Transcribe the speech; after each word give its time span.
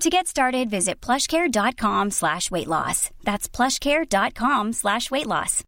To 0.00 0.08
get 0.08 0.28
started, 0.28 0.70
visit 0.70 1.00
plushcare.com 1.00 2.12
slash 2.12 2.52
weight 2.52 2.68
loss. 2.68 3.10
That's 3.24 3.48
plushcare.com 3.48 4.72
slash 4.72 5.10
weight 5.10 5.26
loss. 5.26 5.64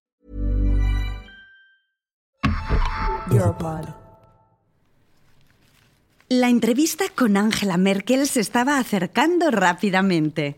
La 6.29 6.49
entrevista 6.49 7.07
con 7.13 7.37
Angela 7.37 7.77
Merkel 7.77 8.29
se 8.29 8.39
estaba 8.39 8.79
acercando 8.79 9.51
rápidamente. 9.51 10.57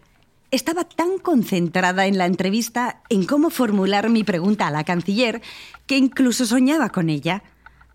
Estaba 0.51 0.85
tan 0.85 1.17
concentrada 1.17 2.05
en 2.07 2.19
la 2.19 2.27
entrevista, 2.27 3.01
en 3.09 3.25
cómo 3.25 3.49
formular 3.49 4.11
mi 4.11 4.23
pregunta 4.23 4.67
a 4.67 4.71
la 4.71 4.85
canciller, 4.85 5.41
que 5.87 5.97
incluso 5.97 6.45
soñaba 6.45 6.91
con 6.91 7.09
ella. 7.09 7.43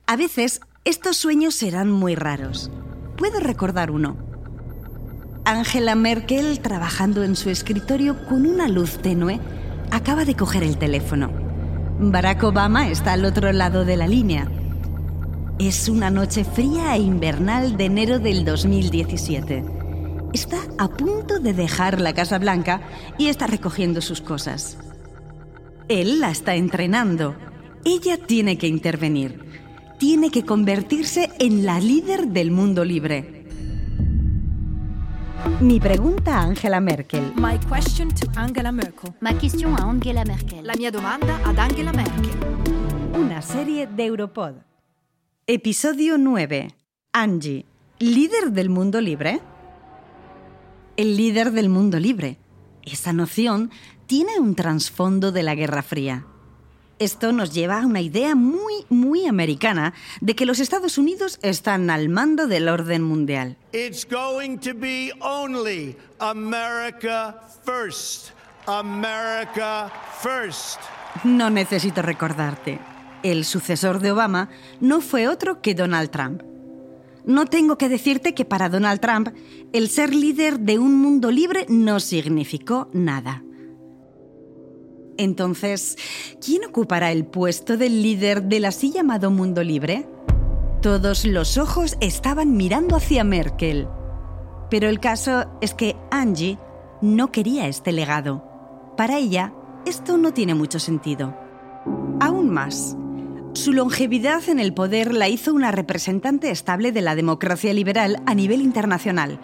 A 0.07 0.15
veces, 0.15 0.59
estos 0.85 1.17
sueños 1.17 1.53
serán 1.53 1.91
muy 1.91 2.15
raros. 2.15 2.71
Puedo 3.15 3.39
recordar 3.39 3.91
uno. 3.91 4.26
Angela 5.47 5.95
Merkel, 5.95 6.59
trabajando 6.59 7.23
en 7.23 7.37
su 7.37 7.49
escritorio 7.49 8.25
con 8.25 8.45
una 8.45 8.67
luz 8.67 8.97
tenue, 8.97 9.39
acaba 9.91 10.25
de 10.25 10.35
coger 10.35 10.61
el 10.61 10.77
teléfono. 10.77 11.31
Barack 12.01 12.43
Obama 12.43 12.89
está 12.89 13.13
al 13.13 13.23
otro 13.23 13.53
lado 13.53 13.85
de 13.85 13.95
la 13.95 14.09
línea. 14.09 14.51
Es 15.57 15.87
una 15.87 16.09
noche 16.09 16.43
fría 16.43 16.97
e 16.97 16.99
invernal 16.99 17.77
de 17.77 17.85
enero 17.85 18.19
del 18.19 18.43
2017. 18.43 19.63
Está 20.33 20.57
a 20.77 20.89
punto 20.89 21.39
de 21.39 21.53
dejar 21.53 22.01
la 22.01 22.11
Casa 22.13 22.39
Blanca 22.39 22.81
y 23.17 23.27
está 23.27 23.47
recogiendo 23.47 24.01
sus 24.01 24.19
cosas. 24.19 24.77
Él 25.87 26.19
la 26.19 26.29
está 26.29 26.55
entrenando. 26.55 27.37
Ella 27.85 28.17
tiene 28.17 28.57
que 28.57 28.67
intervenir. 28.67 29.45
Tiene 29.97 30.29
que 30.29 30.43
convertirse 30.43 31.31
en 31.39 31.65
la 31.65 31.79
líder 31.79 32.27
del 32.27 32.51
mundo 32.51 32.83
libre. 32.83 33.36
Mi 35.59 35.79
pregunta 35.79 36.37
a 36.37 36.43
Angela 36.43 36.79
Merkel. 36.79 37.33
My 37.35 37.57
question 37.69 38.09
to 38.13 38.27
Angela 38.35 38.71
Merkel. 38.71 39.13
Ma 39.19 39.33
question 39.33 39.73
a 39.75 39.83
Angela 39.83 40.23
Merkel. 40.25 40.65
La 40.65 40.73
mia 40.75 40.91
domanda 40.91 41.39
ad 41.43 41.57
Angela 41.57 41.91
Merkel. 41.91 42.31
Una 43.13 43.41
serie 43.41 43.87
de 43.87 44.05
Europod. 44.05 44.55
Episodio 45.45 46.17
9. 46.17 46.67
Angie, 47.13 47.65
¿líder 47.99 48.51
del 48.51 48.69
mundo 48.69 49.01
libre? 49.01 49.41
El 50.95 51.15
líder 51.15 51.51
del 51.51 51.69
mundo 51.69 51.99
libre. 51.99 52.37
Esa 52.83 53.13
noción 53.13 53.71
tiene 54.05 54.39
un 54.39 54.55
trasfondo 54.55 55.31
de 55.31 55.43
la 55.43 55.55
Guerra 55.55 55.83
Fría. 55.83 56.25
Esto 56.99 57.31
nos 57.31 57.53
lleva 57.53 57.81
a 57.81 57.85
una 57.85 58.01
idea 58.01 58.33
muy, 58.33 58.73
muy 58.89 59.27
americana 59.27 59.93
de 60.19 60.35
que 60.35 60.47
los 60.47 60.59
Estados 60.59 60.97
Unidos 60.97 61.37
están 61.43 61.91
al 61.91 62.09
mando 62.09 62.47
del 62.47 62.67
orden 62.67 63.03
mundial. 63.03 63.55
It's 63.71 64.03
going 64.03 64.57
to 64.57 64.73
be 64.73 65.11
only 65.19 65.95
America 66.17 67.39
first. 67.63 68.31
America 68.65 69.91
first. 70.21 70.79
No 71.23 71.51
necesito 71.51 72.01
recordarte. 72.01 72.79
El 73.21 73.45
sucesor 73.45 73.99
de 73.99 74.11
Obama 74.11 74.49
no 74.79 75.01
fue 75.01 75.27
otro 75.27 75.61
que 75.61 75.75
Donald 75.75 76.09
Trump. 76.09 76.41
No 77.25 77.45
tengo 77.45 77.77
que 77.77 77.89
decirte 77.89 78.33
que 78.33 78.45
para 78.45 78.69
Donald 78.69 79.01
Trump 79.01 79.29
el 79.71 79.89
ser 79.89 80.15
líder 80.15 80.61
de 80.61 80.79
un 80.79 80.95
mundo 80.95 81.29
libre 81.29 81.65
no 81.69 81.99
significó 81.99 82.89
nada. 82.93 83.43
Entonces, 85.17 85.97
¿quién 86.43 86.65
ocupará 86.65 87.11
el 87.11 87.25
puesto 87.25 87.77
del 87.77 88.01
líder 88.01 88.43
del 88.43 88.65
así 88.65 88.91
llamado 88.91 89.31
mundo 89.31 89.63
libre? 89.63 90.07
Todos 90.81 91.25
los 91.25 91.57
ojos 91.57 91.97
estaban 92.01 92.55
mirando 92.55 92.95
hacia 92.95 93.23
Merkel. 93.23 93.87
Pero 94.69 94.89
el 94.89 94.99
caso 94.99 95.45
es 95.61 95.73
que 95.73 95.95
Angie 96.11 96.59
no 97.01 97.31
quería 97.31 97.67
este 97.67 97.91
legado. 97.91 98.43
Para 98.95 99.17
ella, 99.17 99.53
esto 99.85 100.17
no 100.17 100.33
tiene 100.33 100.53
mucho 100.53 100.79
sentido. 100.79 101.35
Aún 102.19 102.49
más, 102.49 102.95
su 103.53 103.73
longevidad 103.73 104.47
en 104.49 104.59
el 104.59 104.73
poder 104.73 105.13
la 105.13 105.29
hizo 105.29 105.53
una 105.53 105.71
representante 105.71 106.51
estable 106.51 106.91
de 106.91 107.01
la 107.01 107.15
democracia 107.15 107.73
liberal 107.73 108.21
a 108.25 108.35
nivel 108.35 108.61
internacional, 108.61 109.39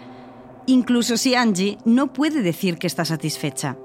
incluso 0.66 1.16
si 1.16 1.34
Angie 1.34 1.78
no 1.84 2.12
puede 2.12 2.42
decir 2.42 2.78
que 2.78 2.86
está 2.86 3.04
satisfecha. 3.04 3.76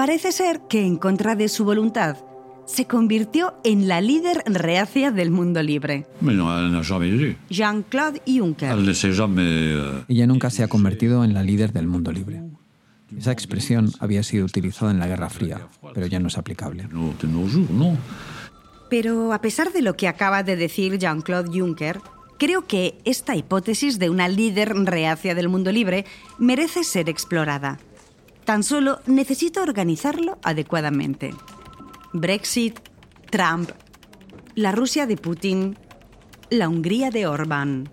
Parece 0.00 0.32
ser 0.32 0.62
que, 0.66 0.86
en 0.86 0.96
contra 0.96 1.36
de 1.36 1.46
su 1.50 1.66
voluntad, 1.66 2.16
se 2.64 2.86
convirtió 2.86 3.60
en 3.64 3.86
la 3.86 4.00
líder 4.00 4.42
reacia 4.46 5.10
del 5.10 5.30
mundo 5.30 5.62
libre. 5.62 6.06
Jean-Claude 7.50 8.22
Juncker. 8.26 8.72
Euh, 8.72 10.04
Ella 10.08 10.26
nunca 10.26 10.48
se 10.48 10.62
ha 10.62 10.68
convertido 10.68 11.22
en 11.22 11.34
la 11.34 11.42
líder 11.42 11.74
del 11.74 11.86
mundo 11.86 12.12
libre. 12.12 12.42
Esa 13.14 13.32
expresión 13.32 13.92
había 14.00 14.22
sido 14.22 14.46
utilizada 14.46 14.90
en 14.90 15.00
la 15.00 15.06
Guerra 15.06 15.28
Fría, 15.28 15.68
pero 15.92 16.06
ya 16.06 16.18
no 16.18 16.28
es 16.28 16.38
aplicable. 16.38 16.88
Pero 18.88 19.34
a 19.34 19.40
pesar 19.42 19.70
de 19.70 19.82
lo 19.82 19.96
que 19.98 20.08
acaba 20.08 20.42
de 20.42 20.56
decir 20.56 20.96
Jean-Claude 20.96 21.60
Juncker, 21.60 22.00
creo 22.38 22.66
que 22.66 22.96
esta 23.04 23.36
hipótesis 23.36 23.98
de 23.98 24.08
una 24.08 24.28
líder 24.28 24.74
reacia 24.74 25.34
del 25.34 25.50
mundo 25.50 25.70
libre 25.70 26.06
merece 26.38 26.84
ser 26.84 27.10
explorada. 27.10 27.78
Tan 28.44 28.62
solo 28.62 29.00
necesito 29.06 29.62
organizarlo 29.62 30.38
adecuadamente. 30.42 31.32
Brexit, 32.12 32.80
Trump, 33.30 33.70
la 34.54 34.72
Rusia 34.72 35.06
de 35.06 35.16
Putin, 35.16 35.76
la 36.50 36.68
Hungría 36.68 37.10
de 37.10 37.26
Orbán. 37.26 37.88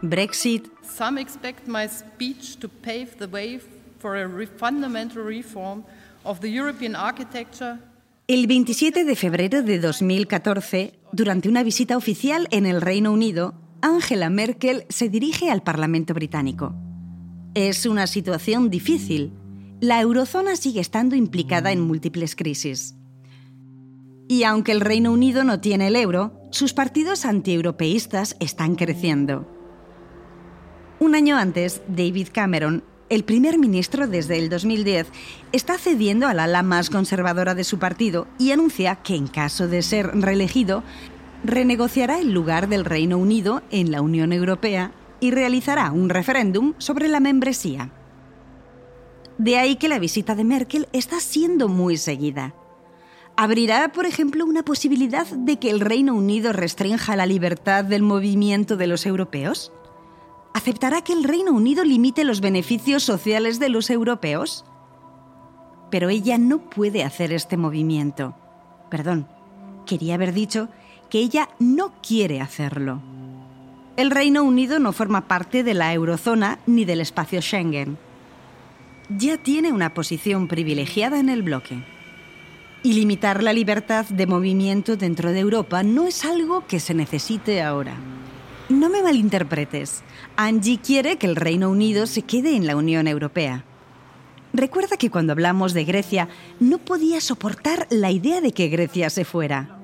Brexit, 0.00 0.68
Some 0.82 1.20
expect 1.20 1.66
my 1.66 1.88
speech 1.88 2.56
to 2.58 2.68
pave 2.68 3.16
the 3.18 3.26
way 3.26 3.60
for 3.98 4.16
a 4.16 4.46
fundamental 4.58 5.22
reform 5.22 5.84
of 6.24 6.40
the 6.40 6.48
European 6.48 6.96
architecture 6.96 7.78
El 8.28 8.46
27 8.46 9.04
de 9.04 9.16
febrero 9.16 9.62
de 9.62 9.80
2014, 9.80 10.94
durante 11.12 11.48
una 11.48 11.62
visita 11.62 11.96
oficial 11.96 12.46
en 12.50 12.66
el 12.66 12.80
Reino 12.80 13.12
Unido, 13.12 13.54
Angela 13.82 14.30
Merkel 14.30 14.86
se 14.88 15.08
dirige 15.08 15.50
al 15.50 15.62
Parlamento 15.62 16.14
británico. 16.14 16.72
Es 17.54 17.84
una 17.84 18.06
situación 18.06 18.70
difícil. 18.70 19.30
La 19.78 20.00
eurozona 20.00 20.56
sigue 20.56 20.80
estando 20.80 21.16
implicada 21.16 21.70
en 21.70 21.82
múltiples 21.82 22.34
crisis. 22.34 22.94
Y 24.26 24.44
aunque 24.44 24.72
el 24.72 24.80
Reino 24.80 25.12
Unido 25.12 25.44
no 25.44 25.60
tiene 25.60 25.88
el 25.88 25.96
euro, 25.96 26.32
sus 26.50 26.72
partidos 26.72 27.26
antieuropeístas 27.26 28.36
están 28.40 28.74
creciendo. 28.74 29.46
Un 30.98 31.14
año 31.14 31.36
antes, 31.36 31.82
David 31.88 32.28
Cameron, 32.32 32.84
el 33.10 33.22
primer 33.22 33.58
ministro 33.58 34.06
desde 34.06 34.38
el 34.38 34.48
2010, 34.48 35.08
está 35.52 35.76
cediendo 35.76 36.28
al 36.28 36.40
ala 36.40 36.62
más 36.62 36.88
conservadora 36.88 37.54
de 37.54 37.64
su 37.64 37.78
partido 37.78 38.28
y 38.38 38.52
anuncia 38.52 38.96
que 39.02 39.14
en 39.14 39.26
caso 39.26 39.68
de 39.68 39.82
ser 39.82 40.06
reelegido, 40.14 40.82
renegociará 41.44 42.18
el 42.18 42.32
lugar 42.32 42.70
del 42.70 42.86
Reino 42.86 43.18
Unido 43.18 43.62
en 43.70 43.92
la 43.92 44.00
Unión 44.00 44.32
Europea 44.32 44.92
y 45.22 45.30
realizará 45.30 45.92
un 45.92 46.08
referéndum 46.08 46.74
sobre 46.78 47.06
la 47.06 47.20
membresía. 47.20 47.92
De 49.38 49.56
ahí 49.56 49.76
que 49.76 49.88
la 49.88 50.00
visita 50.00 50.34
de 50.34 50.42
Merkel 50.42 50.88
está 50.92 51.20
siendo 51.20 51.68
muy 51.68 51.96
seguida. 51.96 52.56
¿Abrirá, 53.36 53.92
por 53.92 54.04
ejemplo, 54.04 54.44
una 54.44 54.64
posibilidad 54.64 55.26
de 55.28 55.60
que 55.60 55.70
el 55.70 55.78
Reino 55.78 56.14
Unido 56.14 56.52
restrinja 56.52 57.14
la 57.14 57.24
libertad 57.24 57.84
del 57.84 58.02
movimiento 58.02 58.76
de 58.76 58.88
los 58.88 59.06
europeos? 59.06 59.72
¿Aceptará 60.54 61.02
que 61.02 61.12
el 61.12 61.22
Reino 61.22 61.52
Unido 61.52 61.84
limite 61.84 62.24
los 62.24 62.40
beneficios 62.40 63.04
sociales 63.04 63.60
de 63.60 63.68
los 63.68 63.90
europeos? 63.90 64.64
Pero 65.88 66.08
ella 66.08 66.36
no 66.36 66.68
puede 66.68 67.04
hacer 67.04 67.32
este 67.32 67.56
movimiento. 67.56 68.34
Perdón, 68.90 69.28
quería 69.86 70.16
haber 70.16 70.32
dicho 70.32 70.68
que 71.08 71.20
ella 71.20 71.48
no 71.60 71.92
quiere 72.02 72.40
hacerlo. 72.40 73.00
El 73.94 74.10
Reino 74.10 74.42
Unido 74.42 74.78
no 74.78 74.92
forma 74.92 75.28
parte 75.28 75.62
de 75.62 75.74
la 75.74 75.92
eurozona 75.92 76.58
ni 76.66 76.86
del 76.86 77.02
espacio 77.02 77.42
Schengen. 77.42 77.98
Ya 79.10 79.36
tiene 79.36 79.70
una 79.70 79.92
posición 79.92 80.48
privilegiada 80.48 81.20
en 81.20 81.28
el 81.28 81.42
bloque. 81.42 81.84
Y 82.82 82.94
limitar 82.94 83.42
la 83.42 83.52
libertad 83.52 84.06
de 84.06 84.26
movimiento 84.26 84.96
dentro 84.96 85.30
de 85.30 85.40
Europa 85.40 85.82
no 85.82 86.06
es 86.06 86.24
algo 86.24 86.66
que 86.66 86.80
se 86.80 86.94
necesite 86.94 87.60
ahora. 87.60 87.94
No 88.70 88.88
me 88.88 89.02
malinterpretes. 89.02 90.02
Angie 90.36 90.78
quiere 90.78 91.18
que 91.18 91.26
el 91.26 91.36
Reino 91.36 91.68
Unido 91.68 92.06
se 92.06 92.22
quede 92.22 92.56
en 92.56 92.66
la 92.66 92.76
Unión 92.76 93.06
Europea. 93.06 93.64
Recuerda 94.54 94.96
que 94.96 95.10
cuando 95.10 95.32
hablamos 95.32 95.74
de 95.74 95.84
Grecia 95.84 96.28
no 96.60 96.78
podía 96.78 97.20
soportar 97.20 97.86
la 97.90 98.10
idea 98.10 98.40
de 98.40 98.52
que 98.52 98.68
Grecia 98.68 99.10
se 99.10 99.26
fuera. 99.26 99.81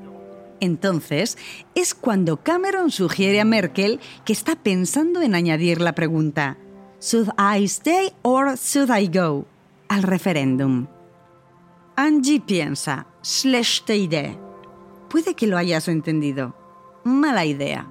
Entonces 0.61 1.39
es 1.75 1.95
cuando 1.95 2.39
Cameron 2.39 2.91
sugiere 2.91 3.41
a 3.41 3.45
Merkel 3.45 4.01
que 4.25 4.33
está 4.33 4.57
pensando 4.57 5.23
en 5.23 5.35
añadir 5.35 5.81
la 5.81 5.95
pregunta 5.95 6.57
¿Should 7.01 7.29
I 7.39 7.65
stay 7.65 8.13
or 8.23 8.57
should 8.57 8.91
I 8.91 9.09
go? 9.09 9.47
al 9.89 10.03
referéndum. 10.03 10.87
Angie 11.97 12.41
piensa, 12.41 13.07
schlechte 13.23 13.97
Idee. 13.97 14.39
Puede 15.09 15.35
que 15.35 15.47
lo 15.47 15.57
hayas 15.57 15.89
entendido. 15.89 16.55
Mala 17.05 17.45
idea. 17.45 17.89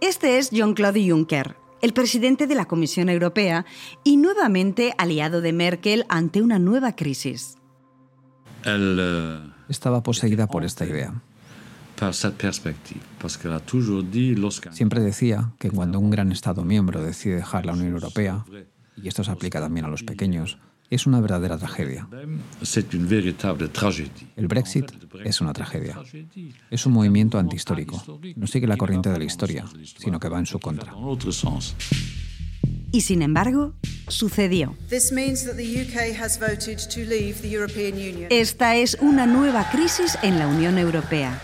Este 0.00 0.38
es 0.38 0.50
Jean-Claude 0.50 1.08
Juncker, 1.08 1.56
el 1.82 1.92
presidente 1.92 2.46
de 2.46 2.54
la 2.54 2.64
Comisión 2.64 3.08
Europea 3.08 3.64
y 4.02 4.16
nuevamente 4.16 4.94
aliado 4.98 5.40
de 5.40 5.52
Merkel 5.52 6.06
ante 6.08 6.42
una 6.42 6.58
nueva 6.58 6.96
crisis. 6.96 7.56
Elle, 8.64 9.53
Estaba 9.68 10.02
poseída 10.02 10.46
por 10.46 10.64
esta 10.64 10.84
idea. 10.84 11.14
Siempre 14.72 15.00
decía 15.00 15.52
que 15.58 15.70
cuando 15.70 16.00
un 16.00 16.10
gran 16.10 16.32
Estado 16.32 16.64
miembro 16.64 17.02
decide 17.02 17.36
dejar 17.36 17.66
la 17.66 17.72
Unión 17.72 17.92
Europea, 17.92 18.44
y 18.96 19.08
esto 19.08 19.24
se 19.24 19.30
aplica 19.30 19.60
también 19.60 19.86
a 19.86 19.88
los 19.88 20.02
pequeños, 20.02 20.58
es 20.90 21.06
una 21.06 21.20
verdadera 21.20 21.56
tragedia. 21.56 22.06
El 24.36 24.48
Brexit 24.48 24.92
es 25.24 25.40
una 25.40 25.52
tragedia. 25.52 25.98
Es 26.70 26.86
un 26.86 26.92
movimiento 26.92 27.38
antihistórico. 27.38 28.20
No 28.36 28.46
sigue 28.46 28.66
la 28.66 28.76
corriente 28.76 29.10
de 29.10 29.18
la 29.18 29.24
historia, 29.24 29.64
sino 29.82 30.20
que 30.20 30.28
va 30.28 30.38
en 30.38 30.46
su 30.46 30.58
contra. 30.58 30.94
Y 32.94 33.00
sin 33.00 33.22
embargo, 33.22 33.74
sucedió. 34.06 34.76
Esta 38.30 38.76
es 38.76 38.98
una 39.00 39.26
nueva 39.26 39.68
crisis 39.72 40.16
en 40.22 40.38
la 40.38 40.46
Unión 40.46 40.78
Europea. 40.78 41.42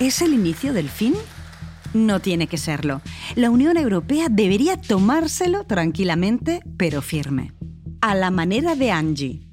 ¿Es 0.00 0.22
el 0.22 0.32
inicio 0.32 0.72
del 0.72 0.88
fin? 0.88 1.12
No 1.92 2.20
tiene 2.20 2.46
que 2.46 2.56
serlo. 2.56 3.02
La 3.34 3.50
Unión 3.50 3.76
Europea 3.76 4.28
debería 4.30 4.80
tomárselo 4.80 5.64
tranquilamente, 5.64 6.62
pero 6.78 7.02
firme. 7.02 7.52
A 8.00 8.14
la 8.14 8.30
manera 8.30 8.74
de 8.74 8.90
Angie. 8.90 9.46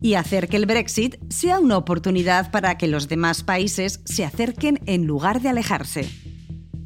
Y 0.00 0.14
hacer 0.14 0.48
que 0.48 0.56
el 0.56 0.64
Brexit 0.64 1.16
sea 1.28 1.60
una 1.60 1.76
oportunidad 1.76 2.50
para 2.50 2.78
que 2.78 2.88
los 2.88 3.08
demás 3.08 3.42
países 3.42 4.00
se 4.06 4.24
acerquen 4.24 4.80
en 4.86 5.06
lugar 5.06 5.42
de 5.42 5.50
alejarse. 5.50 6.08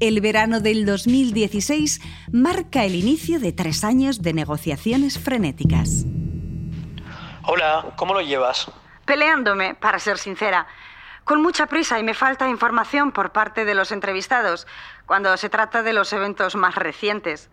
El 0.00 0.22
verano 0.22 0.60
del 0.60 0.86
2016 0.86 2.00
marca 2.32 2.84
el 2.84 2.94
inicio 2.94 3.38
de 3.38 3.52
tres 3.52 3.84
años 3.84 4.22
de 4.22 4.32
negociaciones 4.32 5.18
frenéticas. 5.18 6.06
Hola, 7.42 7.92
¿cómo 7.96 8.14
lo 8.14 8.22
llevas? 8.22 8.70
Peleándome, 9.04 9.74
para 9.74 9.98
ser 9.98 10.16
sincera. 10.16 10.66
Con 11.24 11.42
mucha 11.42 11.66
prisa 11.66 11.98
y 11.98 12.02
me 12.02 12.14
falta 12.14 12.48
información 12.48 13.12
por 13.12 13.32
parte 13.32 13.66
de 13.66 13.74
los 13.74 13.92
entrevistados 13.92 14.66
cuando 15.04 15.36
se 15.36 15.50
trata 15.50 15.82
de 15.82 15.92
los 15.92 16.14
eventos 16.14 16.56
más 16.56 16.76
recientes. 16.76 17.50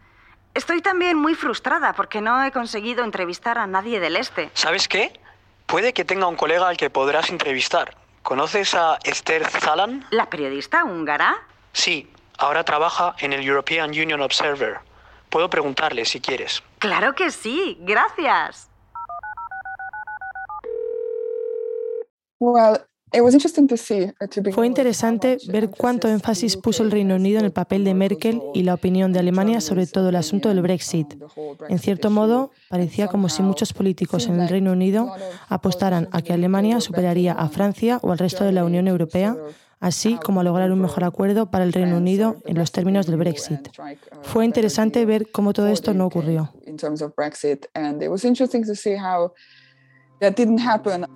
Estoy 0.53 0.81
también 0.81 1.17
muy 1.17 1.35
frustrada 1.35 1.91
porque 1.91 2.21
no 2.21 2.41
he 2.41 2.53
conseguido 2.53 3.03
entrevistar 3.03 3.57
a 3.57 3.67
nadie 3.67 3.99
del 3.99 4.15
Este. 4.15 4.51
¿Sabes 4.53 4.87
qué? 4.87 5.19
Puede 5.65 5.91
que 5.91 6.05
tenga 6.05 6.27
un 6.27 6.37
colega 6.37 6.69
al 6.69 6.77
que 6.77 6.89
podrás 6.89 7.29
entrevistar. 7.29 7.97
¿Conoces 8.23 8.73
a 8.73 8.99
Esther 9.03 9.45
Zalan? 9.49 10.05
¿La 10.11 10.29
periodista 10.29 10.85
húngara? 10.85 11.35
Sí, 11.73 12.09
ahora 12.37 12.63
trabaja 12.63 13.15
en 13.19 13.33
el 13.33 13.45
European 13.45 13.89
Union 13.89 14.21
Observer. 14.21 14.79
Puedo 15.29 15.49
preguntarle 15.49 16.05
si 16.05 16.19
quieres. 16.19 16.63
Claro 16.79 17.13
que 17.13 17.31
sí, 17.31 17.77
gracias. 17.81 18.69
Fue 24.53 24.67
interesante 24.67 25.37
ver 25.47 25.69
cuánto 25.69 26.09
énfasis 26.09 26.57
puso 26.57 26.83
el 26.83 26.91
Reino 26.91 27.15
Unido 27.15 27.39
en 27.39 27.45
el 27.45 27.53
papel 27.53 27.83
de 27.85 27.93
Merkel 27.93 28.41
y 28.53 28.63
la 28.63 28.73
opinión 28.73 29.13
de 29.13 29.19
Alemania 29.19 29.61
sobre 29.61 29.87
todo 29.87 30.09
el 30.09 30.15
asunto 30.17 30.49
del 30.49 30.61
Brexit. 30.61 31.15
En 31.69 31.79
cierto 31.79 32.09
modo, 32.09 32.51
parecía 32.69 33.07
como 33.07 33.29
si 33.29 33.41
muchos 33.41 33.73
políticos 33.73 34.27
en 34.27 34.39
el 34.41 34.49
Reino 34.49 34.73
Unido 34.73 35.13
apostaran 35.47 36.09
a 36.11 36.21
que 36.21 36.33
Alemania 36.33 36.81
superaría 36.81 37.31
a 37.31 37.47
Francia 37.47 37.99
o 38.01 38.11
al 38.11 38.17
resto 38.17 38.43
de 38.43 38.51
la 38.51 38.65
Unión 38.65 38.87
Europea, 38.87 39.37
así 39.79 40.17
como 40.23 40.43
lograr 40.43 40.71
un 40.71 40.81
mejor 40.81 41.03
acuerdo 41.03 41.51
para 41.51 41.63
el 41.63 41.73
Reino 41.73 41.97
Unido 41.97 42.37
en 42.45 42.57
los 42.57 42.71
términos 42.71 43.05
del 43.05 43.17
Brexit. 43.17 43.69
Fue 44.23 44.45
interesante 44.45 45.05
ver 45.05 45.31
cómo 45.31 45.53
todo 45.53 45.67
esto 45.67 45.93
no 45.93 46.05
ocurrió. 46.05 46.53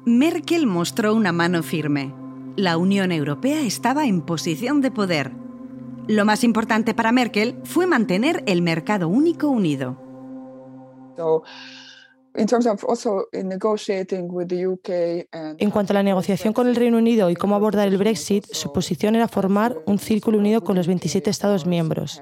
Merkel 0.06 0.68
mostró 0.68 1.16
una 1.16 1.32
mano 1.32 1.64
firme. 1.64 2.14
La 2.56 2.78
Unión 2.78 3.12
Europea 3.12 3.62
estaba 3.62 4.06
en 4.06 4.22
posición 4.22 4.82
de 4.82 4.92
poder. 4.92 5.32
Lo 6.08 6.26
más 6.26 6.44
importante 6.44 6.94
para 6.94 7.12
Merkel 7.12 7.60
fue 7.64 7.88
mantener 7.88 8.44
el 8.46 8.62
mercado 8.62 9.08
único 9.08 9.48
unido. 9.48 9.98
En 15.60 15.70
cuanto 15.72 15.94
a 15.94 15.96
la 15.96 16.04
negociación 16.04 16.54
con 16.54 16.68
el 16.68 16.76
Reino 16.76 16.98
Unido 16.98 17.30
y 17.30 17.36
cómo 17.36 17.56
abordar 17.56 17.88
el 17.88 17.98
Brexit, 17.98 18.46
su 18.46 18.72
posición 18.72 19.16
era 19.16 19.28
formar 19.28 19.78
un 19.86 20.00
círculo 20.00 20.38
unido 20.38 20.64
con 20.64 20.76
los 20.76 20.88
27 20.88 21.30
Estados 21.30 21.66
miembros. 21.66 22.22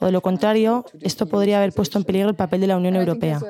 O 0.00 0.06
de 0.06 0.12
lo 0.12 0.20
contrario, 0.20 0.84
esto 1.00 1.26
podría 1.26 1.58
haber 1.58 1.72
puesto 1.72 1.98
en 1.98 2.04
peligro 2.04 2.28
el 2.28 2.36
papel 2.36 2.60
de 2.60 2.66
la 2.66 2.76
Unión 2.76 2.96
Europea. 2.96 3.40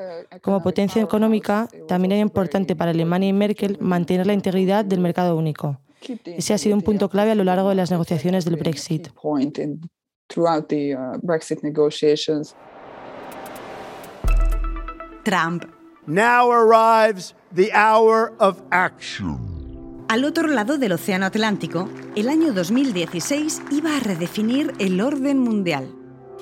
Como 0.42 0.62
potencia 0.62 1.02
económica, 1.02 1.68
también 1.88 2.12
era 2.12 2.20
importante 2.20 2.76
para 2.76 2.92
Alemania 2.92 3.28
y 3.28 3.32
Merkel 3.32 3.78
mantener 3.80 4.26
la 4.26 4.32
integridad 4.32 4.84
del 4.84 5.00
mercado 5.00 5.36
único. 5.36 5.80
Ese 6.24 6.54
ha 6.54 6.58
sido 6.58 6.76
un 6.76 6.82
punto 6.82 7.08
clave 7.08 7.32
a 7.32 7.34
lo 7.34 7.44
largo 7.44 7.70
de 7.70 7.74
las 7.74 7.90
negociaciones 7.90 8.44
del 8.44 8.56
Brexit. 8.56 9.08
Throughout 10.28 10.68
the 10.68 10.94
uh, 10.94 11.18
Brexit 11.18 11.62
negotiations. 11.62 12.54
Trump. 15.24 15.64
Now 16.06 16.50
arrives 16.50 17.34
the 17.52 17.70
hour 17.72 18.32
of 18.38 18.62
action. 18.70 19.58
Al 20.08 20.24
otro 20.24 20.48
lado 20.48 20.78
del 20.78 20.92
Océano 20.92 21.26
Atlántico, 21.26 21.86
el 22.16 22.30
año 22.30 22.54
2016 22.54 23.60
iba 23.70 23.94
a 23.94 24.00
redefinir 24.00 24.72
el 24.78 25.02
orden 25.02 25.38
mundial. 25.38 25.94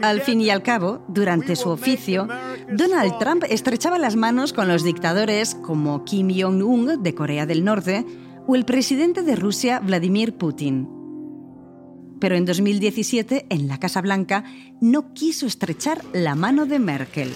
Al 0.02 0.20
fin 0.20 0.40
y 0.40 0.50
al 0.50 0.62
cabo, 0.62 1.02
durante 1.08 1.56
su 1.56 1.70
oficio, 1.70 2.28
Donald 2.70 3.18
Trump 3.18 3.42
estrechaba 3.48 3.98
las 3.98 4.14
manos 4.14 4.52
con 4.52 4.68
los 4.68 4.84
dictadores 4.84 5.56
como 5.56 6.04
Kim 6.04 6.28
Jong-un 6.30 7.02
de 7.02 7.14
Corea 7.16 7.44
del 7.44 7.64
Norte 7.64 8.04
o 8.46 8.54
el 8.54 8.64
presidente 8.64 9.22
de 9.22 9.34
Rusia, 9.34 9.80
Vladimir 9.80 10.36
Putin. 10.36 10.95
Pero 12.20 12.36
en 12.36 12.44
2017, 12.44 13.46
en 13.50 13.68
la 13.68 13.78
Casa 13.78 14.00
Blanca, 14.00 14.44
no 14.80 15.12
quiso 15.12 15.46
estrechar 15.46 16.02
la 16.12 16.34
mano 16.34 16.66
de 16.66 16.78
Merkel. 16.78 17.32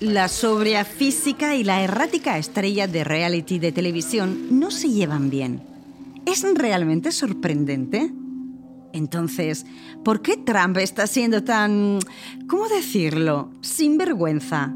La 0.00 0.28
sobria 0.28 0.84
física 0.84 1.54
y 1.54 1.64
la 1.64 1.82
errática 1.82 2.36
estrella 2.38 2.86
de 2.86 3.04
reality 3.04 3.58
de 3.58 3.72
televisión 3.72 4.58
no 4.58 4.70
se 4.70 4.90
llevan 4.90 5.30
bien. 5.30 5.62
¿Es 6.26 6.44
realmente 6.54 7.12
sorprendente? 7.12 8.12
Entonces, 8.92 9.66
¿por 10.04 10.22
qué 10.22 10.36
Trump 10.36 10.76
está 10.78 11.06
siendo 11.06 11.42
tan... 11.42 11.98
¿cómo 12.48 12.68
decirlo? 12.68 13.50
sinvergüenza? 13.60 14.72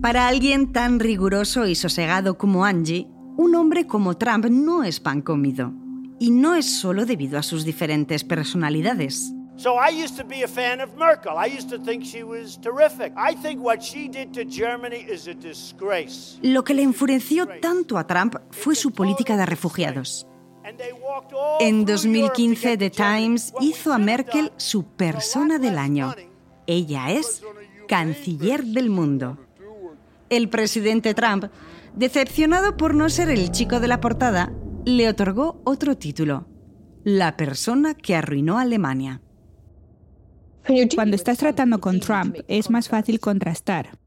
Para 0.00 0.28
alguien 0.28 0.72
tan 0.72 0.98
riguroso 0.98 1.66
y 1.66 1.74
sosegado 1.74 2.38
como 2.38 2.64
Angie, 2.64 3.06
un 3.36 3.54
hombre 3.54 3.86
como 3.86 4.16
Trump 4.16 4.46
no 4.46 4.82
es 4.82 4.98
pan 4.98 5.20
comido. 5.20 5.74
Y 6.18 6.30
no 6.30 6.54
es 6.54 6.80
solo 6.80 7.04
debido 7.04 7.38
a 7.38 7.42
sus 7.42 7.66
diferentes 7.66 8.24
personalidades. 8.24 9.34
So 9.56 9.74
I 9.74 10.02
used 10.02 10.16
to 10.16 10.24
be 10.26 10.42
a 10.42 10.48
fan 10.48 10.80
of 10.80 10.96
Merkel. 10.96 11.32
I 11.36 11.54
used 11.54 11.68
to 11.68 11.78
think 11.78 12.02
she 12.02 12.22
was 12.24 12.58
terrific. 12.58 13.12
I 13.14 13.36
think 13.36 13.62
what 13.62 13.82
she 13.82 14.08
did 14.08 14.32
to 14.32 14.42
Germany 14.42 15.04
is 15.06 15.28
a 15.28 15.34
disgrace. 15.34 16.38
Lo 16.40 16.64
que 16.64 16.72
le 16.72 16.82
enfureció 16.82 17.46
tanto 17.60 17.98
a 17.98 18.06
Trump 18.06 18.36
fue 18.52 18.74
su 18.74 18.92
política 18.92 19.36
de 19.36 19.44
refugiados. 19.44 20.26
En 21.60 21.84
2015 21.84 22.78
The 22.78 22.88
Times 22.88 23.52
hizo 23.60 23.92
a 23.92 23.98
Merkel 23.98 24.50
su 24.56 24.84
persona 24.84 25.58
del 25.58 25.76
año. 25.76 26.14
Ella 26.66 27.10
es 27.10 27.42
canciller 27.86 28.64
del 28.64 28.88
mundo. 28.88 29.36
El 30.30 30.48
presidente 30.48 31.12
Trump, 31.12 31.46
decepcionado 31.96 32.76
por 32.76 32.94
no 32.94 33.10
ser 33.10 33.30
el 33.30 33.50
chico 33.50 33.80
de 33.80 33.88
la 33.88 34.00
portada, 34.00 34.52
le 34.84 35.08
otorgó 35.08 35.60
otro 35.64 35.96
título, 35.96 36.46
la 37.02 37.36
persona 37.36 37.94
que 37.94 38.14
arruinó 38.14 38.56
a 38.56 38.62
Alemania. 38.62 39.20
Cuando 40.94 41.16
estás 41.16 41.38
tratando 41.38 41.80
con 41.80 41.98
Trump, 41.98 42.36
es 42.46 42.70
más 42.70 42.88
fácil 42.88 43.18
contrastar. 43.18 43.98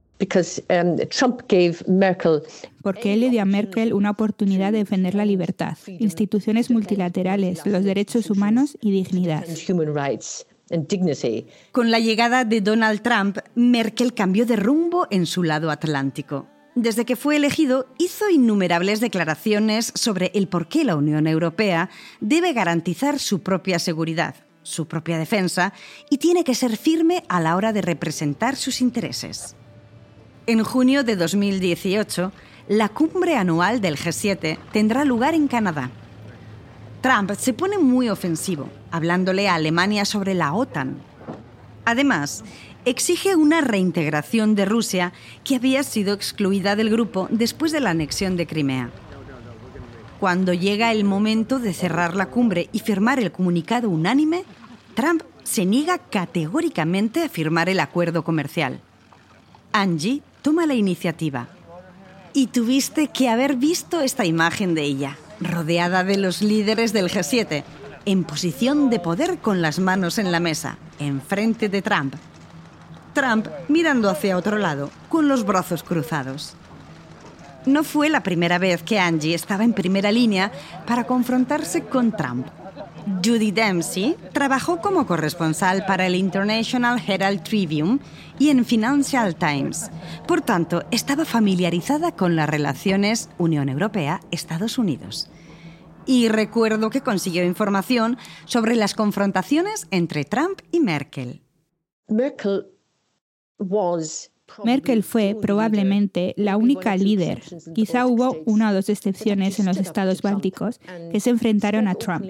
Porque 2.81 3.13
él 3.13 3.19
le 3.19 3.29
dio 3.29 3.41
a 3.41 3.45
Merkel 3.45 3.93
una 3.93 4.11
oportunidad 4.11 4.71
de 4.71 4.77
defender 4.77 5.15
la 5.15 5.25
libertad, 5.25 5.77
instituciones 5.87 6.71
multilaterales, 6.71 7.65
los 7.65 7.83
derechos 7.83 8.29
humanos 8.29 8.77
y 8.79 8.91
dignidad. 8.91 9.43
Con 11.71 11.91
la 11.91 11.99
llegada 11.99 12.45
de 12.45 12.61
Donald 12.61 13.01
Trump, 13.01 13.37
Merkel 13.55 14.13
cambió 14.13 14.45
de 14.45 14.55
rumbo 14.55 15.07
en 15.11 15.25
su 15.25 15.43
lado 15.43 15.69
atlántico. 15.69 16.47
Desde 16.75 17.05
que 17.05 17.15
fue 17.15 17.35
elegido, 17.35 17.87
hizo 17.99 18.29
innumerables 18.29 18.99
declaraciones 18.99 19.91
sobre 19.95 20.31
el 20.33 20.47
por 20.47 20.67
qué 20.67 20.83
la 20.83 20.95
Unión 20.95 21.27
Europea 21.27 21.91
debe 22.19 22.53
garantizar 22.53 23.19
su 23.19 23.43
propia 23.43 23.77
seguridad, 23.77 24.35
su 24.63 24.87
propia 24.87 25.19
defensa 25.19 25.73
y 26.09 26.17
tiene 26.17 26.43
que 26.43 26.55
ser 26.55 26.77
firme 26.77 27.23
a 27.27 27.39
la 27.39 27.55
hora 27.55 27.73
de 27.73 27.83
representar 27.83 28.55
sus 28.55 28.81
intereses. 28.81 29.55
En 30.47 30.63
junio 30.63 31.03
de 31.03 31.15
2018, 31.15 32.31
la 32.67 32.89
cumbre 32.89 33.35
anual 33.35 33.79
del 33.79 33.97
G7 33.97 34.57
tendrá 34.71 35.05
lugar 35.05 35.35
en 35.35 35.47
Canadá. 35.47 35.91
Trump 37.03 37.33
se 37.37 37.51
pone 37.51 37.77
muy 37.77 38.07
ofensivo, 38.07 38.69
hablándole 38.89 39.49
a 39.49 39.55
Alemania 39.55 40.05
sobre 40.05 40.33
la 40.33 40.53
OTAN. 40.53 40.95
Además, 41.83 42.45
exige 42.85 43.35
una 43.35 43.59
reintegración 43.59 44.55
de 44.55 44.63
Rusia 44.63 45.11
que 45.43 45.57
había 45.57 45.83
sido 45.83 46.13
excluida 46.13 46.77
del 46.77 46.89
grupo 46.89 47.27
después 47.29 47.73
de 47.73 47.81
la 47.81 47.89
anexión 47.89 48.37
de 48.37 48.47
Crimea. 48.47 48.89
Cuando 50.21 50.53
llega 50.53 50.93
el 50.93 51.03
momento 51.03 51.59
de 51.59 51.73
cerrar 51.73 52.15
la 52.15 52.27
cumbre 52.27 52.69
y 52.71 52.79
firmar 52.79 53.19
el 53.19 53.33
comunicado 53.33 53.89
unánime, 53.89 54.45
Trump 54.93 55.23
se 55.43 55.65
niega 55.65 55.97
categóricamente 55.97 57.23
a 57.23 57.27
firmar 57.27 57.67
el 57.67 57.81
acuerdo 57.81 58.23
comercial. 58.23 58.79
Angie 59.73 60.21
toma 60.41 60.65
la 60.65 60.75
iniciativa. 60.75 61.49
Y 62.31 62.47
tuviste 62.47 63.09
que 63.09 63.27
haber 63.27 63.57
visto 63.57 63.99
esta 63.99 64.25
imagen 64.25 64.73
de 64.73 64.83
ella, 64.83 65.17
rodeada 65.43 66.03
de 66.03 66.17
los 66.17 66.41
líderes 66.41 66.93
del 66.93 67.09
G7, 67.09 67.63
en 68.05 68.23
posición 68.23 68.89
de 68.89 68.99
poder 68.99 69.37
con 69.39 69.61
las 69.61 69.79
manos 69.79 70.17
en 70.17 70.31
la 70.31 70.39
mesa, 70.39 70.77
enfrente 70.99 71.69
de 71.69 71.81
Trump. 71.81 72.15
Trump 73.13 73.47
mirando 73.67 74.09
hacia 74.09 74.37
otro 74.37 74.57
lado, 74.57 74.89
con 75.09 75.27
los 75.27 75.45
brazos 75.45 75.83
cruzados. 75.83 76.55
No 77.65 77.83
fue 77.83 78.09
la 78.09 78.23
primera 78.23 78.57
vez 78.57 78.83
que 78.83 78.99
Angie 78.99 79.35
estaba 79.35 79.63
en 79.63 79.73
primera 79.73 80.11
línea 80.11 80.51
para 80.85 81.05
confrontarse 81.05 81.83
con 81.83 82.11
Trump. 82.11 82.47
Judy 83.23 83.51
Dempsey 83.51 84.15
trabajó 84.31 84.81
como 84.81 85.05
corresponsal 85.05 85.85
para 85.85 86.07
el 86.07 86.15
International 86.15 87.01
Herald 87.05 87.43
Tribune 87.43 87.99
y 88.39 88.49
en 88.49 88.65
Financial 88.65 89.35
Times. 89.35 89.91
Por 90.27 90.41
tanto, 90.41 90.83
estaba 90.91 91.25
familiarizada 91.25 92.13
con 92.13 92.35
las 92.35 92.49
relaciones 92.49 93.29
Unión 93.37 93.69
Europea-Estados 93.69 94.77
Unidos. 94.77 95.29
Y 96.05 96.27
recuerdo 96.27 96.89
que 96.89 97.01
consiguió 97.01 97.43
información 97.43 98.17
sobre 98.45 98.75
las 98.75 98.93
confrontaciones 98.93 99.87
entre 99.91 100.25
Trump 100.25 100.59
y 100.71 100.79
Merkel. 100.79 101.41
Merkel 102.07 102.67
Merkel 104.63 105.03
fue 105.03 105.35
probablemente 105.41 106.33
la 106.37 106.57
única 106.57 106.95
líder, 106.95 107.41
quizá 107.73 108.05
hubo 108.05 108.37
una 108.45 108.69
o 108.69 108.73
dos 108.73 108.89
excepciones 108.89 109.59
en 109.59 109.65
los 109.65 109.77
estados 109.77 110.21
bálticos, 110.21 110.79
que 111.11 111.19
se 111.19 111.29
enfrentaron 111.29 111.87
a 111.87 111.95
Trump 111.95 112.25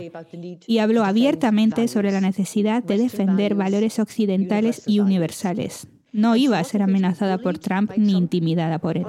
y 0.67 0.77
habló 0.77 1.03
abiertamente 1.03 1.87
sobre 1.87 2.11
la 2.11 2.21
necesidad 2.21 2.83
de 2.83 2.97
defender 2.97 3.55
valores 3.55 3.99
occidentales 3.99 4.83
y 4.85 4.99
universales. 4.99 5.87
No 6.11 6.35
iba 6.35 6.59
a 6.59 6.63
ser 6.63 6.83
amenazada 6.83 7.39
por 7.39 7.57
Trump 7.57 7.91
ni 7.97 8.13
intimidada 8.13 8.79
por 8.79 8.97
él. 8.97 9.05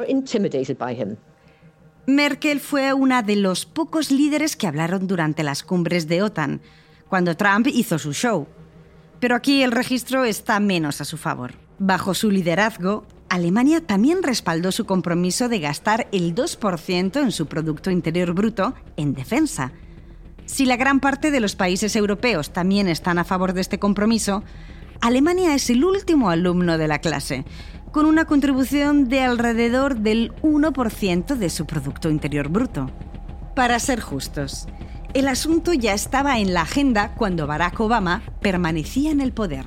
Merkel 2.06 2.60
fue 2.60 2.92
una 2.92 3.22
de 3.22 3.36
los 3.36 3.64
pocos 3.64 4.10
líderes 4.10 4.56
que 4.56 4.66
hablaron 4.66 5.06
durante 5.06 5.42
las 5.42 5.62
cumbres 5.62 6.06
de 6.06 6.22
OTAN, 6.22 6.60
cuando 7.08 7.34
Trump 7.34 7.66
hizo 7.66 7.98
su 7.98 8.12
show. 8.12 8.46
Pero 9.20 9.34
aquí 9.34 9.62
el 9.62 9.72
registro 9.72 10.24
está 10.24 10.60
menos 10.60 11.00
a 11.00 11.06
su 11.06 11.16
favor. 11.16 11.54
Bajo 11.78 12.12
su 12.12 12.30
liderazgo, 12.30 13.06
Alemania 13.30 13.80
también 13.80 14.22
respaldó 14.22 14.70
su 14.70 14.84
compromiso 14.84 15.48
de 15.48 15.60
gastar 15.60 16.08
el 16.12 16.34
2% 16.34 17.22
en 17.22 17.32
su 17.32 17.46
Producto 17.46 17.90
Interior 17.90 18.34
Bruto 18.34 18.74
en 18.96 19.14
defensa. 19.14 19.72
Si 20.44 20.66
la 20.66 20.76
gran 20.76 21.00
parte 21.00 21.30
de 21.30 21.40
los 21.40 21.56
países 21.56 21.96
europeos 21.96 22.52
también 22.52 22.86
están 22.86 23.18
a 23.18 23.24
favor 23.24 23.54
de 23.54 23.62
este 23.62 23.78
compromiso, 23.78 24.44
Alemania 25.00 25.54
es 25.54 25.70
el 25.70 25.84
último 25.84 26.30
alumno 26.30 26.78
de 26.78 26.88
la 26.88 26.98
clase, 26.98 27.44
con 27.92 28.06
una 28.06 28.24
contribución 28.24 29.08
de 29.08 29.20
alrededor 29.20 29.96
del 29.98 30.32
1% 30.42 31.36
de 31.36 31.50
su 31.50 31.66
Producto 31.66 32.10
Interior 32.10 32.48
Bruto. 32.48 32.90
Para 33.54 33.78
ser 33.78 34.00
justos, 34.00 34.66
el 35.14 35.28
asunto 35.28 35.72
ya 35.72 35.94
estaba 35.94 36.40
en 36.40 36.52
la 36.54 36.62
agenda 36.62 37.14
cuando 37.14 37.46
Barack 37.46 37.78
Obama 37.78 38.22
permanecía 38.42 39.12
en 39.12 39.20
el 39.20 39.32
poder. 39.32 39.64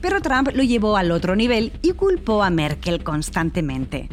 Pero 0.00 0.22
Trump 0.22 0.50
lo 0.54 0.62
llevó 0.62 0.96
al 0.96 1.10
otro 1.10 1.34
nivel 1.34 1.72
y 1.82 1.92
culpó 1.92 2.44
a 2.44 2.50
Merkel 2.50 3.02
constantemente. 3.02 4.08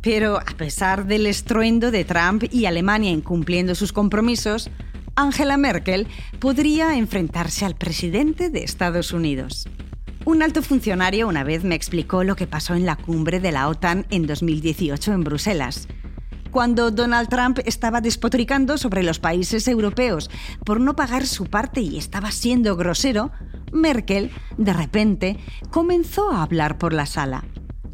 Pero 0.00 0.38
a 0.38 0.56
pesar 0.56 1.06
del 1.06 1.26
estruendo 1.26 1.90
de 1.90 2.04
Trump 2.04 2.44
y 2.52 2.66
Alemania 2.66 3.10
incumpliendo 3.10 3.74
sus 3.74 3.92
compromisos, 3.92 4.70
Angela 5.16 5.56
Merkel 5.56 6.06
podría 6.38 6.96
enfrentarse 6.96 7.64
al 7.64 7.74
presidente 7.74 8.50
de 8.50 8.62
Estados 8.62 9.12
Unidos. 9.12 9.66
Un 10.26 10.42
alto 10.42 10.62
funcionario 10.62 11.28
una 11.28 11.44
vez 11.44 11.64
me 11.64 11.74
explicó 11.74 12.24
lo 12.24 12.34
que 12.34 12.46
pasó 12.46 12.74
en 12.74 12.86
la 12.86 12.96
cumbre 12.96 13.40
de 13.40 13.52
la 13.52 13.68
OTAN 13.68 14.06
en 14.10 14.26
2018 14.26 15.12
en 15.12 15.24
Bruselas 15.24 15.86
cuando 16.54 16.92
Donald 16.92 17.28
Trump 17.28 17.58
estaba 17.64 18.00
despotricando 18.00 18.78
sobre 18.78 19.02
los 19.02 19.18
países 19.18 19.66
europeos 19.66 20.30
por 20.64 20.80
no 20.80 20.94
pagar 20.94 21.26
su 21.26 21.46
parte 21.46 21.80
y 21.80 21.98
estaba 21.98 22.30
siendo 22.30 22.76
grosero, 22.76 23.32
Merkel, 23.72 24.30
de 24.56 24.72
repente, 24.72 25.36
comenzó 25.72 26.30
a 26.30 26.44
hablar 26.44 26.78
por 26.78 26.92
la 26.92 27.06
sala. 27.06 27.42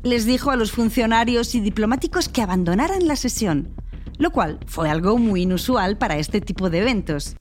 Les 0.02 0.26
dijo 0.26 0.50
a 0.50 0.56
los 0.56 0.72
funcionarios 0.72 1.54
y 1.54 1.60
diplomáticos 1.60 2.28
que 2.28 2.42
abandonaran 2.42 3.08
la 3.08 3.16
sesión, 3.16 3.74
lo 4.18 4.30
cual 4.30 4.60
fue 4.66 4.90
algo 4.90 5.16
muy 5.16 5.40
inusual 5.40 5.96
para 5.96 6.18
este 6.18 6.42
tipo 6.42 6.68
de 6.68 6.80
eventos. 6.80 7.36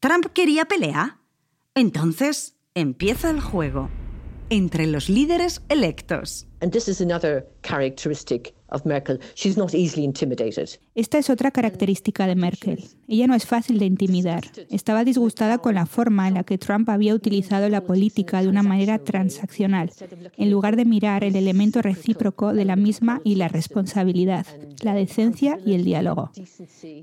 ¿Trump 0.00 0.24
quería 0.32 0.64
pelea? 0.64 1.18
Entonces 1.74 2.56
empieza 2.72 3.28
el 3.28 3.42
juego 3.42 3.90
entre 4.50 4.86
los 4.86 5.08
líderes 5.08 5.62
electos. 5.68 6.46
Esta 10.94 11.18
es 11.18 11.30
otra 11.30 11.50
característica 11.50 12.26
de 12.26 12.34
Merkel. 12.34 12.84
Ella 13.08 13.26
no 13.26 13.34
es 13.34 13.46
fácil 13.46 13.78
de 13.78 13.86
intimidar. 13.86 14.44
Estaba 14.70 15.04
disgustada 15.04 15.58
con 15.58 15.74
la 15.74 15.86
forma 15.86 16.28
en 16.28 16.34
la 16.34 16.44
que 16.44 16.58
Trump 16.58 16.88
había 16.88 17.14
utilizado 17.14 17.68
la 17.68 17.82
política 17.82 18.42
de 18.42 18.48
una 18.48 18.62
manera 18.62 18.98
transaccional, 18.98 19.92
en 20.36 20.50
lugar 20.50 20.76
de 20.76 20.84
mirar 20.84 21.24
el 21.24 21.36
elemento 21.36 21.82
recíproco 21.82 22.52
de 22.52 22.64
la 22.64 22.76
misma 22.76 23.20
y 23.24 23.36
la 23.36 23.48
responsabilidad, 23.48 24.46
la 24.82 24.94
decencia 24.94 25.58
y 25.64 25.74
el 25.74 25.84
diálogo. 25.84 26.30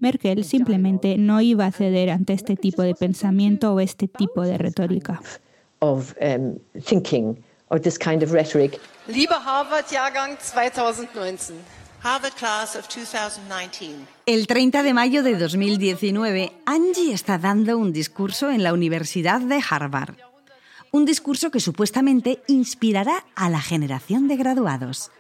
Merkel 0.02 0.44
simplemente 0.44 1.18
no 1.18 1.42
iba 1.42 1.66
a 1.66 1.72
ceder 1.72 2.10
ante 2.10 2.34
este 2.34 2.56
tipo 2.56 2.82
de 2.82 2.96
pensamiento 2.96 3.74
o 3.74 3.80
este 3.80 4.08
tipo 4.08 4.42
de 4.42 4.58
retórica. 4.58 5.22
Um, 5.84 6.60
Lieber 9.08 9.38
Harvard-Jahrgang 9.38 10.38
2019. 10.38 11.60
Harvard 12.02 12.34
Class 12.36 12.78
of 12.78 12.88
2019. 12.88 14.08
El 14.26 14.48
30 14.48 14.82
de 14.82 14.94
mayo 14.94 15.24
de 15.24 15.38
2019, 15.38 16.54
Angie 16.66 17.14
está 17.14 17.38
dando 17.38 17.78
un 17.78 17.92
discurso 17.92 18.50
en 18.50 18.64
la 18.64 18.72
Universidad 18.72 19.42
de 19.42 19.62
Harvard. 19.70 20.16
Un 20.92 21.04
discurso 21.04 21.52
que 21.52 21.60
supuestamente 21.60 22.42
inspirará 22.48 23.26
a 23.36 23.50
la 23.50 23.60
generación 23.60 24.30
de 24.30 24.38
graduados. 24.38 25.12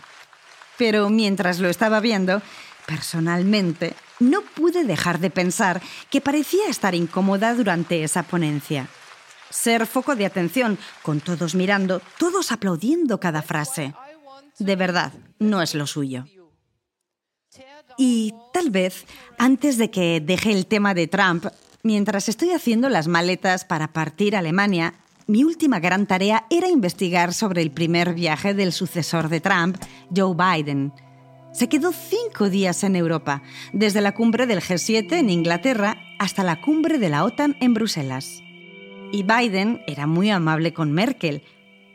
Pero 0.77 1.09
mientras 1.09 1.61
lo 1.61 1.69
estaba 1.69 2.01
viendo, 2.01 2.43
personalmente 2.85 3.95
no 4.21 4.43
pude 4.43 4.85
dejar 4.85 5.21
de 5.21 5.31
pensar 5.31 5.83
que 6.11 6.21
parecía 6.21 6.69
estar 6.69 6.95
incómoda 6.95 7.55
durante 7.55 8.03
esa 8.05 8.23
ponencia. 8.23 8.89
Ser 9.51 9.87
foco 9.87 10.17
de 10.17 10.27
atención, 10.27 10.79
con 11.03 11.21
todos 11.21 11.55
mirando, 11.55 12.01
todos 12.19 12.53
aplaudiendo 12.53 13.21
cada 13.21 13.43
frase. 13.43 13.95
De 14.59 14.77
verdad, 14.77 15.13
no 15.39 15.63
es 15.63 15.75
lo 15.75 15.87
suyo. 15.87 16.27
Y 17.97 18.35
tal 18.53 18.71
vez, 18.71 19.07
antes 19.39 19.79
de 19.79 19.91
que 19.91 20.21
deje 20.21 20.53
el 20.53 20.67
tema 20.67 20.93
de 20.95 21.07
Trump, 21.07 21.47
mientras 21.83 22.29
estoy 22.29 22.51
haciendo 22.51 22.89
las 22.89 23.09
maletas 23.09 23.65
para 23.65 23.93
partir 23.93 24.37
a 24.37 24.41
Alemania, 24.41 24.95
mi 25.27 25.45
última 25.45 25.81
gran 25.81 26.07
tarea 26.07 26.47
era 26.51 26.69
investigar 26.69 27.33
sobre 27.33 27.63
el 27.63 27.71
primer 27.71 28.15
viaje 28.15 28.55
del 28.55 28.73
sucesor 28.73 29.29
de 29.29 29.41
Trump, 29.41 29.77
Joe 30.15 30.35
Biden. 30.37 30.93
Se 31.57 31.71
quedó 31.71 31.91
cinco 31.91 32.51
días 32.51 32.85
en 32.85 32.97
Europa, 32.97 33.41
desde 33.73 34.03
la 34.03 34.13
cumbre 34.13 34.47
del 34.47 34.61
G7 34.61 35.11
en 35.13 35.31
Inglaterra 35.31 35.97
hasta 36.19 36.45
la 36.45 36.61
cumbre 36.61 36.99
de 36.99 37.09
la 37.09 37.25
OTAN 37.25 37.57
en 37.61 37.73
Bruselas. 37.73 38.43
Y 39.11 39.23
Biden 39.23 39.81
era 39.87 40.07
muy 40.07 40.29
amable 40.29 40.75
con 40.75 40.93
Merkel. 40.93 41.45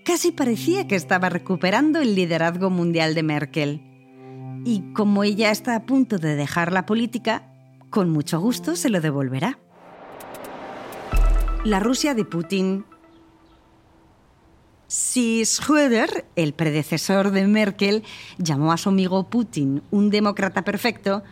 Casi 0.03 0.31
parecía 0.31 0.87
que 0.87 0.95
estaba 0.95 1.29
recuperando 1.29 1.99
el 1.99 2.15
liderazgo 2.15 2.71
mundial 2.71 3.13
de 3.13 3.21
Merkel. 3.21 3.81
Y 4.65 4.81
como 4.93 5.23
ella 5.23 5.51
está 5.51 5.75
a 5.75 5.85
punto 5.85 6.17
de 6.17 6.35
dejar 6.35 6.71
la 6.71 6.87
política, 6.87 7.53
con 7.91 8.09
mucho 8.09 8.39
gusto 8.39 8.75
se 8.75 8.89
lo 8.89 8.99
devolverá. 8.99 9.59
La 11.65 11.79
Rusia 11.79 12.15
de 12.15 12.25
Putin 12.25 12.83
si 14.91 15.43
Schröder, 15.45 16.25
el 16.35 16.51
predecesor 16.53 17.31
de 17.31 17.47
Merkel, 17.47 18.03
llamó 18.37 18.73
a 18.73 18.77
su 18.77 18.89
amigo 18.89 19.29
Putin 19.29 19.83
un 19.89 20.09
demócrata 20.09 20.65
perfecto, 20.65 21.23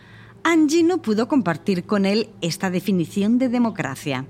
Angie 0.44 0.82
no 0.82 1.02
pudo 1.02 1.28
compartir 1.28 1.84
con 1.84 2.06
él 2.06 2.30
esta 2.40 2.70
definición 2.70 3.36
de 3.36 3.50
democracia. 3.50 4.24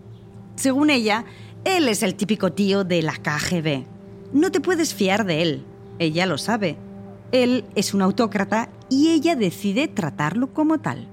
Según 0.56 0.90
ella, 0.90 1.26
él 1.64 1.86
es 1.86 2.02
el 2.02 2.16
típico 2.16 2.52
tío 2.54 2.82
de 2.82 3.02
la 3.02 3.12
KGB. 3.12 3.84
No 4.32 4.50
te 4.50 4.60
puedes 4.60 4.94
fiar 4.94 5.24
de 5.24 5.42
él, 5.42 5.64
ella 6.00 6.26
lo 6.26 6.36
sabe. 6.36 6.76
Él 7.30 7.64
es 7.76 7.94
un 7.94 8.02
autócrata 8.02 8.68
y 8.88 9.10
ella 9.10 9.36
decide 9.36 9.86
tratarlo 9.86 10.52
como 10.52 10.80
tal. 10.80 11.06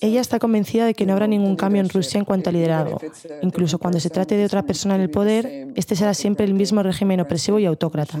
Ella 0.00 0.20
está 0.20 0.38
convencida 0.38 0.86
de 0.86 0.94
que 0.94 1.06
no 1.06 1.12
habrá 1.12 1.26
ningún 1.26 1.56
cambio 1.56 1.80
en 1.80 1.88
Rusia 1.88 2.18
en 2.18 2.24
cuanto 2.24 2.50
a 2.50 2.52
liderazgo. 2.52 3.00
Incluso 3.42 3.78
cuando 3.78 4.00
se 4.00 4.10
trate 4.10 4.36
de 4.36 4.44
otra 4.44 4.62
persona 4.62 4.96
en 4.96 5.02
el 5.02 5.10
poder, 5.10 5.68
este 5.76 5.96
será 5.96 6.14
siempre 6.14 6.44
el 6.44 6.54
mismo 6.54 6.82
régimen 6.82 7.20
opresivo 7.20 7.58
y 7.58 7.66
autócrata. 7.66 8.20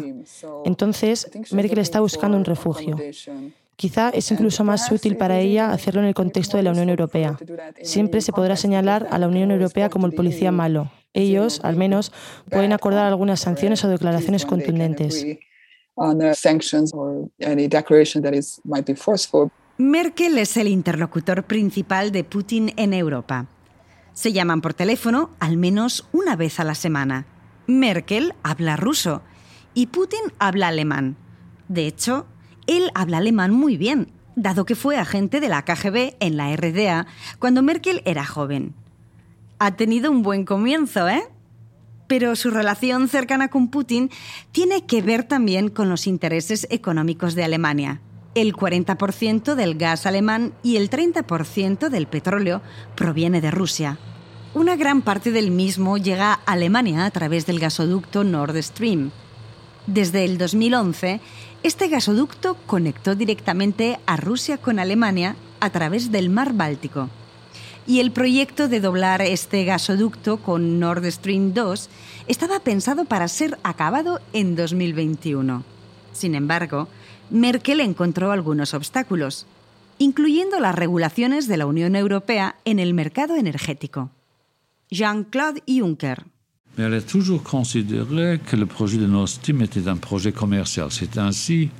Entonces, 0.64 1.30
Merkel 1.50 1.78
está 1.78 2.00
buscando 2.00 2.36
un 2.36 2.44
refugio. 2.44 2.96
Quizá 3.76 4.10
es 4.10 4.30
incluso 4.30 4.62
más 4.62 4.90
útil 4.92 5.16
para 5.16 5.40
ella 5.40 5.72
hacerlo 5.72 6.00
en 6.00 6.06
el 6.06 6.14
contexto 6.14 6.56
de 6.56 6.62
la 6.62 6.70
Unión 6.70 6.88
Europea. 6.88 7.36
Siempre 7.82 8.20
se 8.20 8.32
podrá 8.32 8.56
señalar 8.56 9.08
a 9.10 9.18
la 9.18 9.26
Unión 9.26 9.50
Europea 9.50 9.88
como 9.90 10.06
el 10.06 10.12
policía 10.12 10.52
malo. 10.52 10.92
Ellos, 11.12 11.60
al 11.64 11.76
menos, 11.76 12.12
pueden 12.50 12.72
acordar 12.72 13.06
algunas 13.06 13.40
sanciones 13.40 13.84
o 13.84 13.88
declaraciones 13.88 14.46
contundentes. 14.46 15.26
Merkel 19.78 20.38
es 20.38 20.56
el 20.56 20.68
interlocutor 20.68 21.44
principal 21.44 22.12
de 22.12 22.24
Putin 22.24 22.72
en 22.76 22.92
Europa. 22.92 23.46
Se 24.12 24.32
llaman 24.32 24.60
por 24.60 24.74
teléfono 24.74 25.30
al 25.40 25.56
menos 25.56 26.06
una 26.12 26.36
vez 26.36 26.60
a 26.60 26.64
la 26.64 26.74
semana. 26.74 27.26
Merkel 27.66 28.34
habla 28.42 28.76
ruso 28.76 29.22
y 29.72 29.86
Putin 29.86 30.20
habla 30.38 30.68
alemán. 30.68 31.16
De 31.68 31.86
hecho, 31.86 32.26
él 32.66 32.90
habla 32.94 33.18
alemán 33.18 33.52
muy 33.52 33.76
bien, 33.76 34.12
dado 34.36 34.64
que 34.64 34.74
fue 34.74 34.96
agente 34.96 35.40
de 35.40 35.48
la 35.48 35.64
KGB 35.64 36.16
en 36.20 36.36
la 36.36 36.54
RDA 36.54 37.06
cuando 37.38 37.62
Merkel 37.62 38.02
era 38.04 38.24
joven. 38.24 38.74
Ha 39.58 39.76
tenido 39.76 40.10
un 40.10 40.22
buen 40.22 40.44
comienzo, 40.44 41.08
¿eh? 41.08 41.22
Pero 42.06 42.36
su 42.36 42.50
relación 42.50 43.08
cercana 43.08 43.48
con 43.48 43.68
Putin 43.68 44.10
tiene 44.52 44.84
que 44.84 45.02
ver 45.02 45.24
también 45.24 45.68
con 45.68 45.88
los 45.88 46.06
intereses 46.06 46.66
económicos 46.70 47.34
de 47.34 47.44
Alemania. 47.44 48.00
El 48.34 48.54
40% 48.54 49.54
del 49.54 49.76
gas 49.76 50.06
alemán 50.06 50.52
y 50.62 50.76
el 50.76 50.90
30% 50.90 51.88
del 51.88 52.06
petróleo 52.06 52.62
proviene 52.96 53.40
de 53.40 53.50
Rusia. 53.50 53.98
Una 54.54 54.76
gran 54.76 55.02
parte 55.02 55.30
del 55.30 55.50
mismo 55.50 55.98
llega 55.98 56.32
a 56.32 56.40
Alemania 56.46 57.06
a 57.06 57.10
través 57.10 57.46
del 57.46 57.60
gasoducto 57.60 58.24
Nord 58.24 58.60
Stream. 58.62 59.10
Desde 59.86 60.24
el 60.24 60.38
2011, 60.38 61.20
este 61.62 61.88
gasoducto 61.88 62.56
conectó 62.66 63.14
directamente 63.14 63.98
a 64.06 64.16
Rusia 64.16 64.58
con 64.58 64.78
Alemania 64.78 65.36
a 65.60 65.70
través 65.70 66.10
del 66.10 66.30
mar 66.30 66.52
Báltico 66.54 67.08
y 67.86 68.00
el 68.00 68.10
proyecto 68.10 68.68
de 68.68 68.80
doblar 68.80 69.22
este 69.22 69.64
gasoducto 69.64 70.38
con 70.38 70.80
Nord 70.80 71.04
Stream 71.10 71.52
2 71.52 71.88
estaba 72.26 72.60
pensado 72.60 73.04
para 73.04 73.28
ser 73.28 73.58
acabado 73.62 74.20
en 74.32 74.56
2021. 74.56 75.64
Sin 76.12 76.34
embargo, 76.34 76.88
Merkel 77.30 77.80
encontró 77.80 78.32
algunos 78.32 78.74
obstáculos, 78.74 79.46
incluyendo 79.98 80.60
las 80.60 80.74
regulaciones 80.74 81.48
de 81.48 81.56
la 81.56 81.66
Unión 81.66 81.96
Europea 81.96 82.56
en 82.64 82.78
el 82.78 82.94
mercado 82.94 83.36
energético. 83.36 84.10
Jean-Claude 84.90 85.62
Juncker. 85.66 86.24
Mais 86.76 86.86
elle 86.86 86.96
a 86.96 87.00
toujours 87.00 87.40
que 87.44 88.56
le 88.56 88.66
projet 88.66 88.98
de 88.98 89.06
Nord 89.06 89.28
Stream 89.28 89.62
était 89.62 89.86
un 89.88 89.96
projet 89.96 90.32
commercial. 90.32 90.90
C'est 90.90 91.16
ainsi 91.18 91.70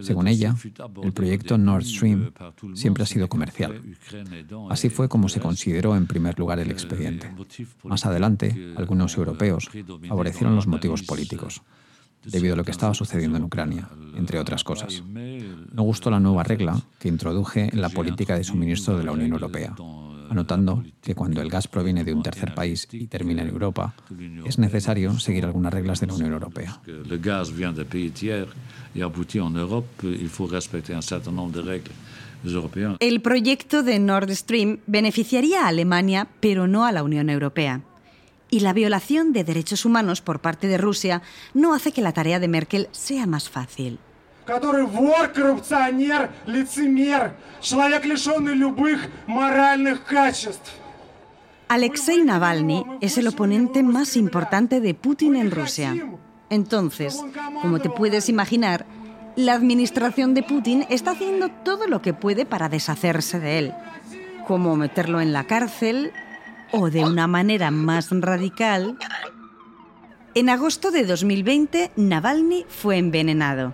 según 0.00 0.28
ella, 0.28 0.54
el 1.02 1.12
proyecto 1.12 1.58
Nord 1.58 1.84
Stream 1.84 2.32
siempre 2.74 3.02
ha 3.02 3.06
sido 3.06 3.28
comercial. 3.28 3.82
Así 4.70 4.88
fue 4.88 5.08
como 5.08 5.28
se 5.28 5.40
consideró 5.40 5.96
en 5.96 6.06
primer 6.06 6.38
lugar 6.38 6.58
el 6.58 6.70
expediente. 6.70 7.30
Más 7.84 8.06
adelante, 8.06 8.74
algunos 8.76 9.16
europeos 9.16 9.68
favorecieron 10.08 10.54
los 10.54 10.66
motivos 10.66 11.02
políticos, 11.02 11.62
debido 12.24 12.54
a 12.54 12.56
lo 12.56 12.64
que 12.64 12.70
estaba 12.70 12.94
sucediendo 12.94 13.38
en 13.38 13.44
Ucrania, 13.44 13.88
entre 14.16 14.38
otras 14.38 14.64
cosas. 14.64 15.02
No 15.72 15.82
gustó 15.82 16.10
la 16.10 16.20
nueva 16.20 16.42
regla 16.42 16.80
que 16.98 17.08
introduje 17.08 17.70
en 17.72 17.80
la 17.80 17.88
política 17.88 18.36
de 18.36 18.44
suministro 18.44 18.96
de 18.96 19.04
la 19.04 19.12
Unión 19.12 19.32
Europea, 19.32 19.74
anotando 20.30 20.82
que 21.02 21.14
cuando 21.14 21.42
el 21.42 21.50
gas 21.50 21.68
proviene 21.68 22.04
de 22.04 22.14
un 22.14 22.22
tercer 22.22 22.54
país 22.54 22.88
y 22.92 23.06
termina 23.06 23.42
en 23.42 23.48
Europa, 23.48 23.94
es 24.44 24.58
necesario 24.58 25.18
seguir 25.18 25.44
algunas 25.44 25.74
reglas 25.74 26.00
de 26.00 26.06
la 26.06 26.14
Unión 26.14 26.32
Europea. 26.32 26.80
El 33.00 33.20
proyecto 33.20 33.82
de 33.82 33.98
Nord 33.98 34.30
Stream 34.30 34.78
beneficiaría 34.86 35.64
a 35.64 35.68
Alemania, 35.68 36.28
pero 36.40 36.66
no 36.66 36.86
a 36.86 36.92
la 36.92 37.02
Unión 37.02 37.28
Europea. 37.28 37.82
Y 38.50 38.60
la 38.60 38.72
violación 38.72 39.32
de 39.32 39.44
derechos 39.44 39.84
humanos 39.84 40.22
por 40.22 40.40
parte 40.40 40.66
de 40.66 40.78
Rusia 40.78 41.22
no 41.54 41.74
hace 41.74 41.92
que 41.92 42.02
la 42.02 42.12
tarea 42.12 42.40
de 42.40 42.48
Merkel 42.48 42.88
sea 42.92 43.26
más 43.26 43.48
fácil 43.48 43.98
который 44.45 44.85
вор, 44.85 45.27
коррупционер, 45.29 46.31
лицемер, 46.45 47.33
человек, 47.61 48.05
лишенный 48.05 48.53
любых 48.53 49.01
моральных 49.27 50.05
качеств. 50.05 50.71
Alexei 51.67 52.23
Navalny 52.23 52.85
es 53.01 53.17
el 53.17 53.27
oponente 53.27 53.81
más 53.81 54.15
importante 54.15 54.81
de 54.81 54.93
Putin 54.93 55.35
en 55.35 55.49
Rusia. 55.49 55.95
Entonces, 56.51 57.19
como 57.61 57.79
te 57.79 57.89
puedes 57.89 58.29
imaginar, 58.29 58.85
la 59.35 59.53
administración 59.53 60.35
de 60.35 60.43
Putin 60.43 60.85
está 60.89 61.11
haciendo 61.11 61.49
todo 61.49 61.87
lo 61.87 62.03
que 62.03 62.13
puede 62.13 62.45
para 62.45 62.69
deshacerse 62.69 63.39
de 63.39 63.57
él, 63.57 63.73
como 64.47 64.75
meterlo 64.75 65.21
en 65.21 65.33
la 65.33 65.45
cárcel 65.45 66.11
o 66.71 66.91
de 66.91 67.03
una 67.03 67.25
manera 67.25 67.71
más 67.71 68.09
radical. 68.11 68.97
En 70.35 70.49
agosto 70.49 70.91
de 70.91 71.03
2020, 71.03 71.91
Navalny 71.95 72.65
fue 72.69 72.99
envenenado 72.99 73.73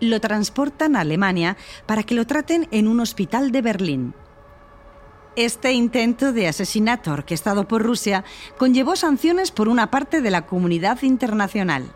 lo 0.00 0.20
transportan 0.20 0.96
a 0.96 1.00
Alemania 1.00 1.56
para 1.86 2.02
que 2.02 2.14
lo 2.14 2.26
traten 2.26 2.68
en 2.70 2.88
un 2.88 3.00
hospital 3.00 3.52
de 3.52 3.62
Berlín. 3.62 4.14
Este 5.36 5.72
intento 5.72 6.32
de 6.32 6.48
asesinato 6.48 7.12
orquestado 7.12 7.68
por 7.68 7.82
Rusia 7.82 8.24
conllevó 8.58 8.96
sanciones 8.96 9.52
por 9.52 9.68
una 9.68 9.90
parte 9.90 10.20
de 10.20 10.30
la 10.30 10.46
comunidad 10.46 11.02
internacional. 11.02 11.94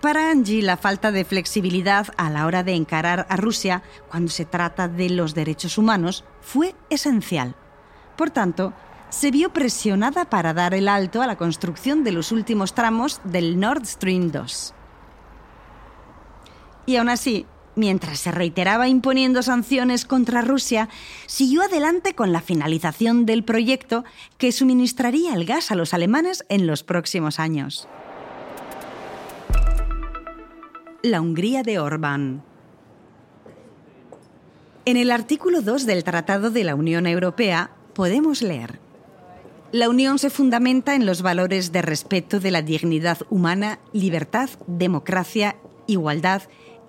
Para 0.00 0.30
Angie, 0.30 0.62
la 0.62 0.78
falta 0.78 1.12
de 1.12 1.26
flexibilidad 1.26 2.06
a 2.16 2.30
la 2.30 2.46
hora 2.46 2.62
de 2.62 2.72
encarar 2.72 3.26
a 3.28 3.36
Rusia 3.36 3.82
cuando 4.08 4.30
se 4.30 4.46
trata 4.46 4.88
de 4.88 5.10
los 5.10 5.34
derechos 5.34 5.76
humanos 5.76 6.24
fue 6.40 6.74
esencial. 6.88 7.54
Por 8.16 8.30
tanto, 8.30 8.72
se 9.10 9.30
vio 9.30 9.52
presionada 9.52 10.24
para 10.24 10.54
dar 10.54 10.72
el 10.72 10.88
alto 10.88 11.20
a 11.20 11.26
la 11.26 11.36
construcción 11.36 12.04
de 12.04 12.12
los 12.12 12.32
últimos 12.32 12.74
tramos 12.74 13.20
del 13.24 13.60
Nord 13.60 13.84
Stream 13.84 14.30
2. 14.30 14.74
Y 16.90 16.96
aún 16.96 17.08
así, 17.08 17.46
mientras 17.76 18.18
se 18.18 18.32
reiteraba 18.32 18.88
imponiendo 18.88 19.44
sanciones 19.44 20.04
contra 20.04 20.42
Rusia, 20.42 20.88
siguió 21.26 21.62
adelante 21.62 22.16
con 22.16 22.32
la 22.32 22.40
finalización 22.40 23.26
del 23.26 23.44
proyecto 23.44 24.02
que 24.38 24.50
suministraría 24.50 25.34
el 25.34 25.44
gas 25.44 25.70
a 25.70 25.76
los 25.76 25.94
alemanes 25.94 26.44
en 26.48 26.66
los 26.66 26.82
próximos 26.82 27.38
años. 27.38 27.86
La 31.04 31.20
Hungría 31.20 31.62
de 31.62 31.78
Orbán. 31.78 32.42
En 34.84 34.96
el 34.96 35.12
artículo 35.12 35.62
2 35.62 35.86
del 35.86 36.02
Tratado 36.02 36.50
de 36.50 36.64
la 36.64 36.74
Unión 36.74 37.06
Europea 37.06 37.70
podemos 37.94 38.42
leer 38.42 38.80
la 39.72 39.88
Unión 39.88 40.18
se 40.18 40.30
fundamenta 40.30 40.96
en 40.96 41.06
los 41.06 41.22
valores 41.22 41.70
de 41.70 41.80
respeto 41.80 42.40
de 42.40 42.50
la 42.50 42.60
dignidad 42.60 43.18
humana, 43.30 43.78
libertad, 43.92 44.50
democracia, 44.66 45.54
igualdad, 45.86 46.42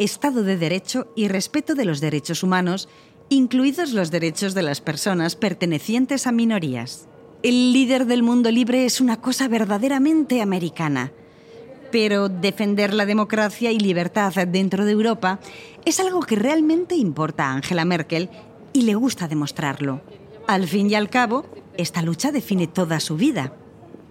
Estado 0.03 0.41
de 0.41 0.57
Derecho 0.57 1.13
y 1.15 1.27
respeto 1.27 1.75
de 1.75 1.85
los 1.85 2.01
derechos 2.01 2.41
humanos, 2.41 2.89
incluidos 3.29 3.93
los 3.93 4.09
derechos 4.09 4.55
de 4.55 4.63
las 4.63 4.81
personas 4.81 5.35
pertenecientes 5.35 6.25
a 6.25 6.31
minorías. 6.31 7.07
El 7.43 7.71
líder 7.71 8.07
del 8.07 8.23
mundo 8.23 8.49
libre 8.49 8.85
es 8.85 8.99
una 8.99 9.21
cosa 9.21 9.47
verdaderamente 9.47 10.41
americana. 10.41 11.11
Pero 11.91 12.29
defender 12.29 12.95
la 12.95 13.05
democracia 13.05 13.71
y 13.71 13.77
libertad 13.77 14.33
dentro 14.47 14.85
de 14.85 14.91
Europa 14.93 15.39
es 15.85 15.99
algo 15.99 16.21
que 16.21 16.35
realmente 16.35 16.95
importa 16.95 17.45
a 17.45 17.53
Angela 17.53 17.85
Merkel 17.85 18.31
y 18.73 18.81
le 18.81 18.95
gusta 18.95 19.27
demostrarlo. 19.27 20.01
Al 20.47 20.67
fin 20.67 20.89
y 20.89 20.95
al 20.95 21.11
cabo, 21.11 21.45
esta 21.77 22.01
lucha 22.01 22.31
define 22.31 22.65
toda 22.65 22.99
su 22.99 23.17
vida. 23.17 23.53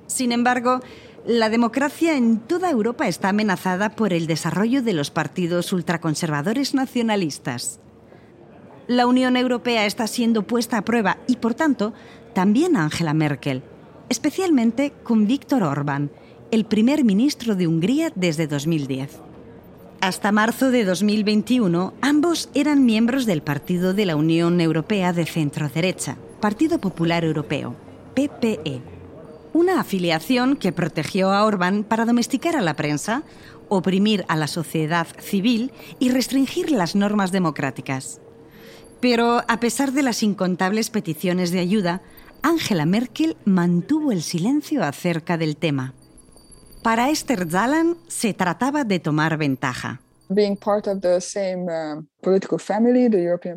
Sin 0.06 0.30
embargo, 0.30 0.82
la 1.30 1.48
democracia 1.48 2.16
en 2.16 2.40
toda 2.40 2.68
Europa 2.70 3.06
está 3.06 3.28
amenazada 3.28 3.90
por 3.90 4.12
el 4.12 4.26
desarrollo 4.26 4.82
de 4.82 4.92
los 4.92 5.12
partidos 5.12 5.72
ultraconservadores 5.72 6.74
nacionalistas. 6.74 7.78
La 8.88 9.06
Unión 9.06 9.36
Europea 9.36 9.86
está 9.86 10.08
siendo 10.08 10.42
puesta 10.42 10.78
a 10.78 10.82
prueba 10.82 11.18
y, 11.28 11.36
por 11.36 11.54
tanto, 11.54 11.94
también 12.34 12.76
Angela 12.76 13.14
Merkel, 13.14 13.62
especialmente 14.08 14.92
con 15.04 15.28
Víctor 15.28 15.62
Orbán, 15.62 16.10
el 16.50 16.64
primer 16.64 17.04
ministro 17.04 17.54
de 17.54 17.68
Hungría 17.68 18.10
desde 18.16 18.48
2010. 18.48 19.20
Hasta 20.00 20.32
marzo 20.32 20.72
de 20.72 20.84
2021, 20.84 21.94
ambos 22.00 22.50
eran 22.54 22.84
miembros 22.84 23.24
del 23.24 23.42
Partido 23.42 23.94
de 23.94 24.04
la 24.04 24.16
Unión 24.16 24.60
Europea 24.60 25.12
de 25.12 25.26
Centro-Derecha, 25.26 26.16
Partido 26.40 26.80
Popular 26.80 27.24
Europeo, 27.24 27.76
PPE 28.16 28.98
una 29.52 29.80
afiliación 29.80 30.56
que 30.56 30.72
protegió 30.72 31.32
a 31.32 31.44
Orbán 31.44 31.84
para 31.84 32.04
domesticar 32.04 32.56
a 32.56 32.60
la 32.60 32.74
prensa, 32.74 33.22
oprimir 33.68 34.24
a 34.28 34.36
la 34.36 34.46
sociedad 34.46 35.06
civil 35.18 35.72
y 35.98 36.10
restringir 36.10 36.70
las 36.70 36.94
normas 36.94 37.32
democráticas. 37.32 38.20
Pero 39.00 39.42
a 39.48 39.60
pesar 39.60 39.92
de 39.92 40.02
las 40.02 40.22
incontables 40.22 40.90
peticiones 40.90 41.50
de 41.50 41.60
ayuda, 41.60 42.02
Angela 42.42 42.86
Merkel 42.86 43.36
mantuvo 43.44 44.12
el 44.12 44.22
silencio 44.22 44.84
acerca 44.84 45.36
del 45.36 45.56
tema. 45.56 45.94
Para 46.82 47.10
Esther 47.10 47.48
Zallan 47.50 47.96
se 48.08 48.34
trataba 48.34 48.84
de 48.84 48.98
tomar 48.98 49.36
ventaja. 49.36 50.00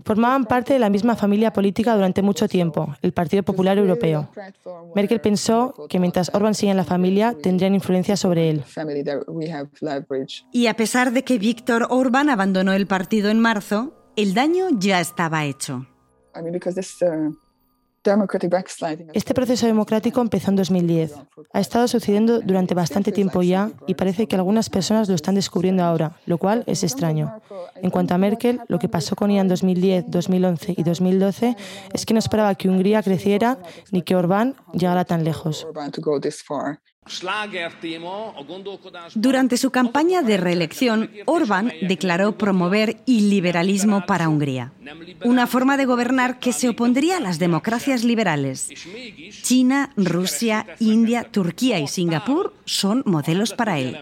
Formaban 0.04 0.46
parte 0.46 0.74
de 0.74 0.80
la 0.80 0.90
misma 0.90 1.16
familia 1.16 1.54
política 1.54 1.96
durante 1.96 2.22
mucho 2.22 2.48
tiempo, 2.48 2.96
el 3.02 3.14
Partido 3.14 3.44
Popular 3.44 3.78
Europeo. 3.78 4.30
Merkel 4.96 5.22
pensó 5.22 5.76
que 5.88 6.00
mientras 6.00 6.34
Orban 6.34 6.56
siga 6.56 6.72
en 6.72 6.78
la 6.78 6.84
familia, 6.84 7.36
tendrían 7.42 7.76
influencia 7.76 8.18
sobre 8.18 8.50
él. 8.50 8.64
Y 10.52 10.68
a 10.68 10.74
pesar 10.74 11.12
de 11.12 11.24
que 11.24 11.38
Víctor 11.38 11.88
Orban 11.90 12.30
abandonó 12.30 12.74
el 12.74 12.88
partido 12.88 13.30
en 13.30 13.40
marzo, 13.40 13.94
el 14.16 14.34
daño 14.34 14.68
ya 14.72 15.00
estaba 15.00 15.46
hecho. 15.46 15.86
Este 19.14 19.34
proceso 19.34 19.66
democrático 19.66 20.22
empezó 20.22 20.50
en 20.50 20.58
2010. 20.58 21.14
Ha 21.54 21.60
estado 21.60 21.88
sucediendo 21.88 22.42
durante 22.42 22.74
bastante 22.74 23.12
tiempo 23.12 23.42
ya 23.42 23.72
y 23.88 23.96
parece 23.96 24.28
que 24.28 24.36
algunas 24.36 24.70
personas 24.70 25.08
lo 25.08 25.16
están 25.16 25.36
descubriendo 25.36 25.84
ahora, 25.84 26.18
lo 26.26 26.38
cual 26.38 26.64
es 26.68 26.84
extraño. 26.84 27.42
En 27.76 27.90
cuanto 27.90 28.14
a 28.14 28.18
Merkel, 28.18 28.60
lo 28.68 28.80
que 28.80 28.90
pasó 28.90 29.16
con 29.16 29.32
ella 29.32 29.42
en 29.42 29.48
2010, 29.48 30.06
2011 30.08 30.76
y 30.78 30.84
2012 30.84 31.56
es 31.94 32.06
que 32.06 32.14
no 32.14 32.20
esperaba 32.20 32.56
que 32.56 32.70
Hungría 32.70 33.02
creciera 33.02 33.58
ni 33.92 34.02
que 34.02 34.16
Orbán 34.16 34.56
llegara 34.74 35.06
tan 35.06 35.24
lejos. 35.24 35.68
Durante 39.16 39.58
su 39.58 39.72
campaña 39.72 40.22
de 40.22 40.38
reelección, 40.38 41.12
Orbán 41.26 41.72
declaró 41.82 42.38
promover 42.38 42.98
iliberalismo 43.06 44.06
para 44.06 44.30
Hungría, 44.30 44.72
una 45.24 45.48
forma 45.48 45.76
de 45.78 45.86
gobernar 45.86 46.40
que 46.40 46.54
se 46.54 46.70
opondría 46.70 47.18
a 47.18 47.20
las 47.20 47.40
democracias 47.40 48.04
liberales. 48.04 48.70
China, 49.42 49.92
Rusia, 49.98 50.66
India, 50.80 51.24
Turquía 51.24 51.80
y 51.80 51.88
Singapur 51.88 52.54
son 52.66 53.04
modelos 53.06 53.54
para 53.54 53.80
él. 53.80 53.98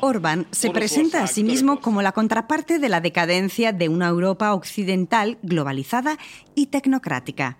Orbán 0.00 0.46
se 0.50 0.70
presenta 0.70 1.22
a 1.22 1.26
sí 1.26 1.44
mismo 1.44 1.80
como 1.80 2.02
la 2.02 2.12
contraparte 2.12 2.78
de 2.78 2.88
la 2.88 3.00
decadencia 3.00 3.72
de 3.72 3.88
una 3.88 4.08
Europa 4.08 4.52
occidental 4.54 5.38
globalizada 5.42 6.18
y 6.54 6.66
tecnocrática 6.66 7.58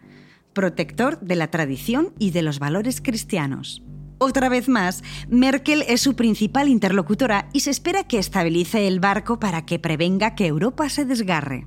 protector 0.56 1.20
de 1.20 1.36
la 1.36 1.50
tradición 1.50 2.14
y 2.18 2.30
de 2.30 2.40
los 2.40 2.58
valores 2.58 3.02
cristianos. 3.02 3.82
Otra 4.18 4.48
vez 4.48 4.68
más, 4.70 5.02
Merkel 5.28 5.84
es 5.86 6.00
su 6.00 6.16
principal 6.16 6.68
interlocutora 6.68 7.50
y 7.52 7.60
se 7.60 7.70
espera 7.70 8.04
que 8.04 8.18
estabilice 8.18 8.88
el 8.88 8.98
barco 8.98 9.38
para 9.38 9.66
que 9.66 9.78
prevenga 9.78 10.34
que 10.34 10.46
Europa 10.46 10.88
se 10.88 11.04
desgarre. 11.04 11.66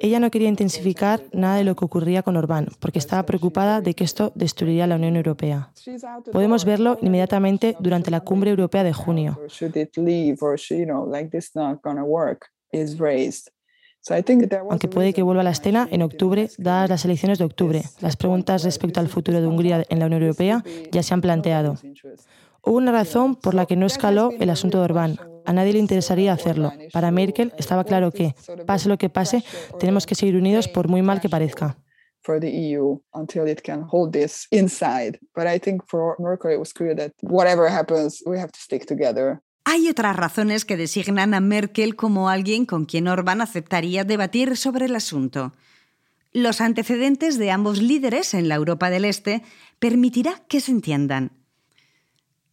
Ella 0.00 0.20
no 0.20 0.30
quería 0.30 0.48
intensificar 0.48 1.22
nada 1.32 1.56
de 1.56 1.64
lo 1.64 1.74
que 1.74 1.84
ocurría 1.86 2.22
con 2.22 2.36
Orbán, 2.36 2.68
porque 2.78 2.98
estaba 2.98 3.24
preocupada 3.24 3.80
de 3.80 3.94
que 3.94 4.04
esto 4.04 4.32
destruiría 4.34 4.86
la 4.86 4.96
Unión 4.96 5.16
Europea. 5.16 5.72
Podemos 6.30 6.66
verlo 6.66 6.98
inmediatamente 7.00 7.74
durante 7.80 8.10
la 8.10 8.20
cumbre 8.20 8.50
europea 8.50 8.84
de 8.84 8.92
junio. 8.92 9.40
Aunque 14.70 14.88
puede 14.88 15.12
que 15.12 15.22
vuelva 15.22 15.40
a 15.40 15.44
la 15.44 15.50
escena 15.50 15.88
en 15.90 16.02
octubre, 16.02 16.48
dadas 16.58 16.88
las 16.88 17.04
elecciones 17.04 17.38
de 17.38 17.44
octubre. 17.44 17.82
Las 18.00 18.16
preguntas 18.16 18.62
respecto 18.62 19.00
al 19.00 19.08
futuro 19.08 19.40
de 19.40 19.46
Hungría 19.46 19.84
en 19.88 19.98
la 19.98 20.06
Unión 20.06 20.22
Europea 20.22 20.62
ya 20.92 21.02
se 21.02 21.12
han 21.12 21.20
planteado. 21.20 21.74
Hubo 22.62 22.76
una 22.76 22.92
razón 22.92 23.34
por 23.36 23.54
la 23.54 23.66
que 23.66 23.76
no 23.76 23.86
escaló 23.86 24.30
el 24.38 24.50
asunto 24.50 24.78
de 24.78 24.84
Orbán. 24.84 25.18
A 25.44 25.52
nadie 25.52 25.72
le 25.72 25.78
interesaría 25.78 26.32
hacerlo. 26.32 26.72
Para 26.92 27.10
Merkel 27.10 27.52
estaba 27.58 27.84
claro 27.84 28.12
que, 28.12 28.34
pase 28.66 28.88
lo 28.88 28.98
que 28.98 29.08
pase, 29.08 29.44
tenemos 29.78 30.06
que 30.06 30.14
seguir 30.14 30.36
unidos 30.36 30.68
por 30.68 30.88
muy 30.88 31.02
mal 31.02 31.20
que 31.20 31.28
parezca. 31.28 31.76
Hay 39.68 39.88
otras 39.88 40.14
razones 40.14 40.64
que 40.64 40.76
designan 40.76 41.34
a 41.34 41.40
Merkel 41.40 41.96
como 41.96 42.28
alguien 42.28 42.66
con 42.66 42.84
quien 42.84 43.08
Orbán 43.08 43.40
aceptaría 43.40 44.04
debatir 44.04 44.56
sobre 44.56 44.84
el 44.86 44.94
asunto. 44.94 45.54
Los 46.32 46.60
antecedentes 46.60 47.36
de 47.36 47.50
ambos 47.50 47.82
líderes 47.82 48.32
en 48.34 48.48
la 48.48 48.54
Europa 48.54 48.90
del 48.90 49.04
Este 49.04 49.42
permitirá 49.80 50.40
que 50.46 50.60
se 50.60 50.70
entiendan. 50.70 51.32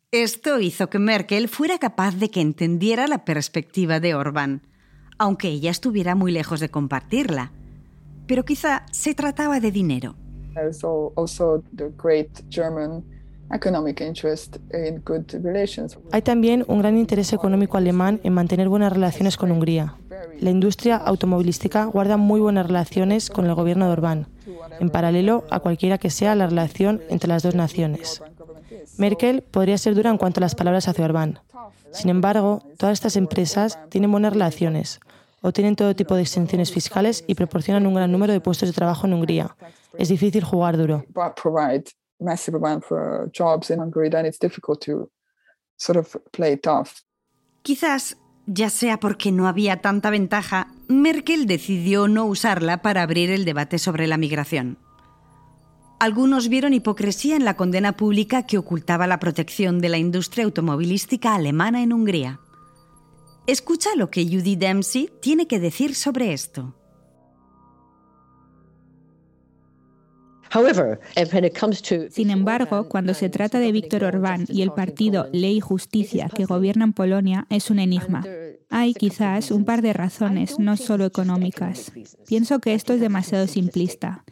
Esto 0.09 0.59
hizo 0.59 0.89
que 0.89 0.97
Merkel 0.97 1.49
fuera 1.49 1.77
capaz 1.77 2.15
de 2.15 2.31
que 2.31 2.41
entendiera 2.41 3.05
la 3.05 3.25
perspectiva 3.25 3.99
de 3.99 4.15
Orbán, 4.15 4.63
aunque 5.19 5.49
ella 5.49 5.69
estuviera 5.69 6.15
muy 6.15 6.31
lejos 6.31 6.59
de 6.61 6.69
compartirla. 6.69 7.51
Pero 8.25 8.43
quizá 8.43 8.87
se 8.91 9.13
trataba 9.13 9.59
de 9.59 9.69
dinero. 9.69 10.15
Hay 16.11 16.21
también 16.21 16.65
un 16.67 16.79
gran 16.79 16.97
interés 16.97 17.33
económico 17.33 17.77
alemán 17.77 18.19
en 18.23 18.33
mantener 18.33 18.69
buenas 18.69 18.91
relaciones 18.91 19.37
con 19.37 19.51
Hungría. 19.51 19.95
La 20.39 20.49
industria 20.49 20.97
automovilística 20.97 21.85
guarda 21.85 22.17
muy 22.17 22.39
buenas 22.39 22.65
relaciones 22.65 23.29
con 23.29 23.45
el 23.45 23.53
gobierno 23.53 23.85
de 23.85 23.91
Orbán, 23.91 24.27
en 24.79 24.89
paralelo 24.89 25.43
a 25.49 25.59
cualquiera 25.59 25.97
que 25.97 26.09
sea 26.09 26.35
la 26.35 26.47
relación 26.47 27.01
entre 27.09 27.29
las 27.29 27.43
dos 27.43 27.55
naciones. 27.55 28.21
Merkel 28.97 29.41
podría 29.43 29.77
ser 29.77 29.95
dura 29.95 30.09
en 30.09 30.17
cuanto 30.17 30.39
a 30.39 30.41
las 30.41 30.55
palabras 30.55 30.87
hacia 30.87 31.05
Orbán. 31.05 31.39
Sin 31.91 32.09
embargo, 32.09 32.63
todas 32.77 32.93
estas 32.93 33.15
empresas 33.15 33.79
tienen 33.89 34.11
buenas 34.11 34.33
relaciones, 34.33 34.99
obtienen 35.41 35.75
todo 35.75 35.95
tipo 35.95 36.15
de 36.15 36.23
exenciones 36.23 36.71
fiscales 36.71 37.23
y 37.27 37.35
proporcionan 37.35 37.85
un 37.85 37.93
gran 37.93 38.11
número 38.11 38.33
de 38.33 38.41
puestos 38.41 38.69
de 38.69 38.73
trabajo 38.73 39.05
en 39.05 39.13
Hungría. 39.13 39.55
Es 39.97 40.09
difícil 40.09 40.43
jugar 40.43 40.77
duro. 40.77 41.05
Quizás, 47.61 48.17
ya 48.45 48.69
sea 48.69 48.99
porque 48.99 49.31
no 49.31 49.47
había 49.47 49.81
tanta 49.81 50.09
ventaja, 50.09 50.67
Merkel 50.87 51.45
decidió 51.47 52.07
no 52.07 52.25
usarla 52.25 52.81
para 52.81 53.01
abrir 53.01 53.29
el 53.31 53.45
debate 53.45 53.79
sobre 53.79 54.07
la 54.07 54.17
migración. 54.17 54.77
Algunos 55.99 56.49
vieron 56.49 56.73
hipocresía 56.73 57.37
en 57.37 57.45
la 57.45 57.55
condena 57.55 57.95
pública 57.95 58.45
que 58.45 58.57
ocultaba 58.57 59.07
la 59.07 59.19
protección 59.19 59.79
de 59.79 59.87
la 59.87 59.97
industria 59.97 60.43
automovilística 60.43 61.33
alemana 61.33 61.81
en 61.81 61.93
Hungría. 61.93 62.41
Escucha 63.47 63.89
lo 63.95 64.09
que 64.09 64.25
Judy 64.25 64.57
Dempsey 64.57 65.09
tiene 65.21 65.47
que 65.47 65.59
decir 65.59 65.95
sobre 65.95 66.33
esto. 66.33 66.75
Sin 72.11 72.29
embargo, 72.29 72.87
cuando 72.87 73.13
se 73.13 73.29
trata 73.29 73.59
de 73.59 73.71
Víctor 73.71 74.03
Orbán 74.03 74.45
y 74.47 74.61
el 74.61 74.71
partido 74.71 75.27
Ley 75.31 75.57
y 75.57 75.59
Justicia 75.59 76.29
que 76.33 76.45
gobierna 76.45 76.85
en 76.85 76.93
Polonia, 76.93 77.47
es 77.49 77.69
un 77.69 77.79
enigma. 77.79 78.23
Hay 78.69 78.93
quizás 78.93 79.51
un 79.51 79.65
par 79.65 79.81
de 79.81 79.93
razones, 79.93 80.59
no 80.59 80.77
solo 80.77 81.05
económicas. 81.05 81.91
Pienso 82.27 82.59
que 82.59 82.73
esto 82.73 82.93
es 82.93 82.99
demasiado 82.99 83.47
simplista. 83.47 84.23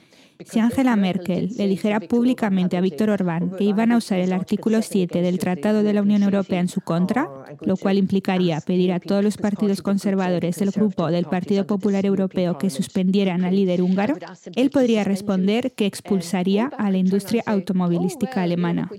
Si 0.46 0.60
Angela 0.60 0.96
Merkel 0.96 1.50
le 1.58 1.68
dijera 1.68 2.00
públicamente 2.00 2.78
a 2.78 2.82
Víctor 2.82 3.10
Orbán 3.10 3.52
que 3.58 3.64
iban 3.64 3.92
a 3.92 3.98
usar 3.98 4.20
el 4.20 4.34
artículo 4.34 4.82
7 4.82 5.22
del 5.22 5.40
Tratado 5.40 5.84
de 5.84 5.94
la 5.94 6.02
Unión 6.02 6.24
Europea 6.24 6.60
en 6.60 6.68
su 6.68 6.82
contra, 6.82 7.30
lo 7.62 7.78
cual 7.78 7.98
implicaría 7.98 8.62
pedir 8.62 8.92
a 8.94 9.00
todos 9.00 9.24
los 9.24 9.38
partidos 9.38 9.82
conservadores 9.82 10.58
del 10.58 10.72
grupo 10.72 11.12
del 11.12 11.26
Partido 11.26 11.66
Popular 11.68 12.06
Europeo 12.06 12.58
que 12.58 12.70
suspendieran 12.70 13.44
al 13.44 13.56
líder 13.56 13.82
húngaro, 13.82 14.16
él 14.56 14.70
podría 14.70 15.04
responder 15.04 15.74
que 15.74 15.86
expulsaría 15.86 16.72
a 16.78 16.92
la 16.92 16.98
industria 16.98 17.44
automovilística 17.46 18.42
alemana. 18.42 18.90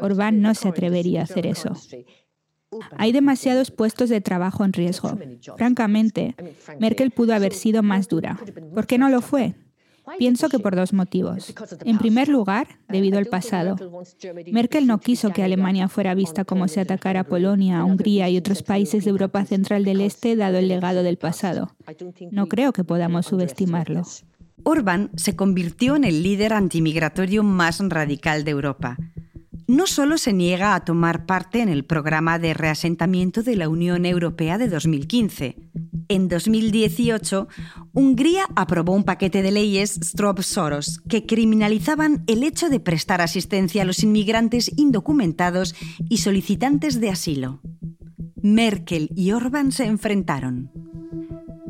Orbán 0.00 0.40
no 0.40 0.54
se 0.54 0.68
atrevería 0.68 1.20
a 1.20 1.24
hacer 1.24 1.46
eso. 1.46 1.74
Hay 2.96 3.12
demasiados 3.12 3.70
puestos 3.70 4.10
de 4.10 4.20
trabajo 4.20 4.64
en 4.64 4.72
riesgo. 4.72 5.16
Francamente, 5.56 6.34
Merkel 6.78 7.10
pudo 7.10 7.34
haber 7.34 7.54
sido 7.54 7.82
más 7.82 8.08
dura. 8.08 8.38
¿Por 8.74 8.86
qué 8.86 8.98
no 8.98 9.08
lo 9.08 9.22
fue? 9.22 9.54
Pienso 10.16 10.48
que 10.48 10.58
por 10.58 10.76
dos 10.76 10.92
motivos. 10.92 11.54
En 11.84 11.98
primer 11.98 12.28
lugar, 12.28 12.68
debido 12.88 13.18
al 13.18 13.26
pasado. 13.26 13.76
Merkel 14.50 14.86
no 14.86 14.98
quiso 15.00 15.30
que 15.30 15.42
Alemania 15.42 15.88
fuera 15.88 16.14
vista 16.14 16.44
como 16.44 16.68
si 16.68 16.80
atacara 16.80 17.20
a 17.20 17.24
Polonia, 17.24 17.84
Hungría 17.84 18.28
y 18.28 18.36
otros 18.38 18.62
países 18.62 19.04
de 19.04 19.10
Europa 19.10 19.44
Central 19.44 19.84
del 19.84 20.00
Este 20.00 20.36
dado 20.36 20.58
el 20.58 20.68
legado 20.68 21.02
del 21.02 21.18
pasado. 21.18 21.74
No 22.30 22.46
creo 22.46 22.72
que 22.72 22.84
podamos 22.84 23.26
subestimarlo. 23.26 24.02
Orbán 24.64 25.10
se 25.16 25.36
convirtió 25.36 25.96
en 25.96 26.04
el 26.04 26.22
líder 26.22 26.52
antimigratorio 26.52 27.42
más 27.42 27.80
radical 27.80 28.44
de 28.44 28.50
Europa 28.50 28.96
no 29.68 29.86
solo 29.86 30.16
se 30.16 30.32
niega 30.32 30.74
a 30.74 30.84
tomar 30.84 31.26
parte 31.26 31.60
en 31.60 31.68
el 31.68 31.84
programa 31.84 32.38
de 32.38 32.54
reasentamiento 32.54 33.42
de 33.42 33.54
la 33.54 33.68
Unión 33.68 34.06
Europea 34.06 34.56
de 34.56 34.66
2015. 34.66 35.56
En 36.08 36.28
2018, 36.28 37.48
Hungría 37.92 38.46
aprobó 38.56 38.94
un 38.94 39.04
paquete 39.04 39.42
de 39.42 39.50
leyes 39.50 39.98
Strop 40.00 40.40
Soros 40.40 41.00
que 41.08 41.26
criminalizaban 41.26 42.24
el 42.26 42.44
hecho 42.44 42.70
de 42.70 42.80
prestar 42.80 43.20
asistencia 43.20 43.82
a 43.82 43.84
los 43.84 44.02
inmigrantes 44.02 44.70
indocumentados 44.76 45.74
y 46.08 46.18
solicitantes 46.18 47.00
de 47.00 47.10
asilo. 47.10 47.60
Merkel 48.42 49.10
y 49.14 49.32
Orbán 49.32 49.70
se 49.70 49.84
enfrentaron. 49.84 50.70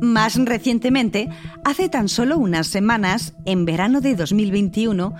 Más 0.01 0.35
recientemente, 0.35 1.27
hace 1.65 1.89
tan 1.89 2.07
solo 2.07 2.37
unas 2.37 2.67
semanas, 2.67 3.33
en 3.45 3.65
verano 3.65 3.99
de 3.99 4.15
2021, 4.15 5.13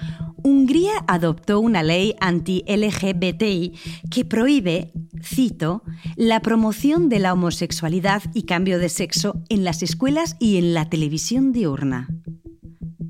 Hungría 0.43 0.91
adoptó 1.07 1.59
una 1.59 1.83
ley 1.83 2.15
anti-LGBTI 2.19 3.73
que 4.09 4.25
prohíbe, 4.25 4.93
cito, 5.21 5.83
la 6.15 6.41
promoción 6.41 7.09
de 7.09 7.19
la 7.19 7.33
homosexualidad 7.33 8.23
y 8.33 8.43
cambio 8.43 8.79
de 8.79 8.89
sexo 8.89 9.41
en 9.49 9.63
las 9.63 9.83
escuelas 9.83 10.37
y 10.39 10.57
en 10.57 10.73
la 10.73 10.89
televisión 10.89 11.51
diurna. 11.51 12.07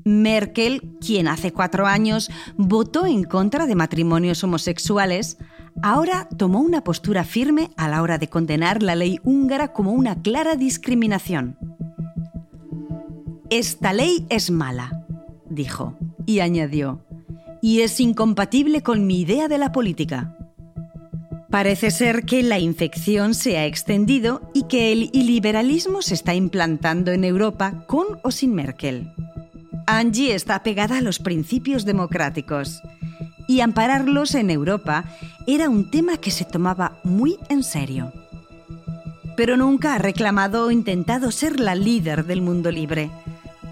Merkel, 0.04 0.96
quien 1.00 1.28
hace 1.28 1.52
cuatro 1.52 1.86
años 1.86 2.30
votó 2.56 3.06
en 3.06 3.24
contra 3.24 3.66
de 3.66 3.74
matrimonios 3.74 4.42
homosexuales, 4.42 5.36
ahora 5.82 6.28
tomó 6.36 6.60
una 6.60 6.82
postura 6.82 7.24
firme 7.24 7.70
a 7.76 7.88
la 7.88 8.02
hora 8.02 8.18
de 8.18 8.28
condenar 8.28 8.82
la 8.82 8.94
ley 8.94 9.20
húngara 9.24 9.72
como 9.72 9.92
una 9.92 10.22
clara 10.22 10.56
discriminación. 10.56 11.56
Esta 13.50 13.92
ley 13.92 14.26
es 14.30 14.50
mala, 14.50 15.06
dijo, 15.48 15.96
y 16.24 16.40
añadió, 16.40 17.04
y 17.62 17.80
es 17.80 18.00
incompatible 18.00 18.82
con 18.82 19.06
mi 19.06 19.20
idea 19.20 19.48
de 19.48 19.58
la 19.58 19.72
política. 19.72 20.36
Parece 21.50 21.90
ser 21.90 22.24
que 22.24 22.42
la 22.44 22.60
infección 22.60 23.34
se 23.34 23.58
ha 23.58 23.66
extendido 23.66 24.40
y 24.54 24.64
que 24.68 24.92
el 24.92 25.10
iliberalismo 25.12 26.00
se 26.00 26.14
está 26.14 26.34
implantando 26.34 27.10
en 27.10 27.24
Europa 27.24 27.84
con 27.88 28.06
o 28.22 28.30
sin 28.30 28.54
Merkel. 28.54 29.12
Angie 29.86 30.34
está 30.34 30.62
pegada 30.62 30.98
a 30.98 31.00
los 31.00 31.18
principios 31.18 31.84
democráticos 31.84 32.80
y 33.48 33.62
ampararlos 33.62 34.36
en 34.36 34.48
Europa 34.48 35.04
era 35.48 35.68
un 35.68 35.90
tema 35.90 36.18
que 36.18 36.30
se 36.30 36.44
tomaba 36.44 37.00
muy 37.02 37.36
en 37.48 37.64
serio. 37.64 38.12
Pero 39.36 39.56
nunca 39.56 39.94
ha 39.94 39.98
reclamado 39.98 40.66
o 40.66 40.70
intentado 40.70 41.32
ser 41.32 41.58
la 41.58 41.74
líder 41.74 42.26
del 42.26 42.42
mundo 42.42 42.70
libre. 42.70 43.10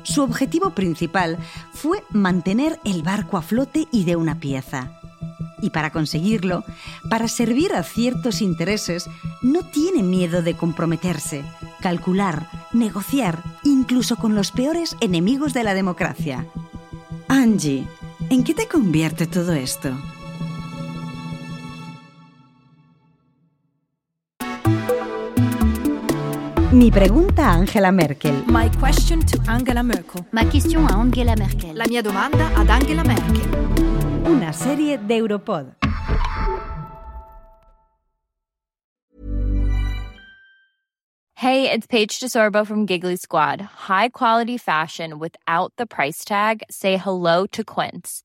Su 0.09 0.23
objetivo 0.23 0.71
principal 0.71 1.37
fue 1.75 2.03
mantener 2.09 2.81
el 2.85 3.03
barco 3.03 3.37
a 3.37 3.43
flote 3.43 3.87
y 3.93 4.05
de 4.05 4.17
una 4.17 4.41
pieza. 4.41 4.99
Y 5.61 5.69
para 5.69 5.91
conseguirlo, 5.91 6.65
para 7.11 7.29
servir 7.29 7.75
a 7.75 7.83
ciertos 7.83 8.41
intereses, 8.41 9.07
no 9.43 9.63
tiene 9.65 10.03
miedo 10.03 10.41
de 10.41 10.55
comprometerse, 10.55 11.45
calcular, 11.83 12.49
negociar, 12.73 13.43
incluso 13.65 14.17
con 14.17 14.35
los 14.35 14.51
peores 14.51 14.97
enemigos 15.01 15.53
de 15.53 15.65
la 15.65 15.75
democracia. 15.75 16.47
Angie, 17.29 17.87
¿en 18.31 18.45
qué 18.45 18.55
te 18.55 18.67
convierte 18.67 19.27
todo 19.27 19.53
esto? 19.53 19.91
Mi 26.71 26.91
pregunta 26.91 27.45
a 27.45 27.53
Angela 27.53 27.91
Merkel. 27.91 28.45
My 28.47 28.69
question 28.79 29.25
to 29.25 29.41
Angela 29.47 29.83
Merkel. 29.83 30.27
Ma 30.33 30.45
question 30.45 30.85
a 30.85 30.99
Angela 30.99 31.35
Merkel. 31.35 31.75
La 31.75 31.85
mia 31.89 32.03
domanda 32.03 32.51
ad 32.55 32.69
Angela 32.69 33.03
Merkel. 33.03 34.31
Una 34.31 34.53
serie 34.53 34.99
de 34.99 35.15
Europod. 35.15 35.75
Hey, 41.37 41.71
it's 41.71 41.87
Paige 41.87 42.21
DeSorbo 42.21 42.67
from 42.67 42.85
Giggly 42.85 43.17
Squad. 43.17 43.63
High 43.89 44.11
quality 44.11 44.59
fashion 44.59 45.19
without 45.19 45.73
the 45.79 45.87
price 45.87 46.23
tag. 46.23 46.65
Say 46.69 46.99
hello 46.99 47.47
to 47.47 47.65
Quince. 47.65 48.25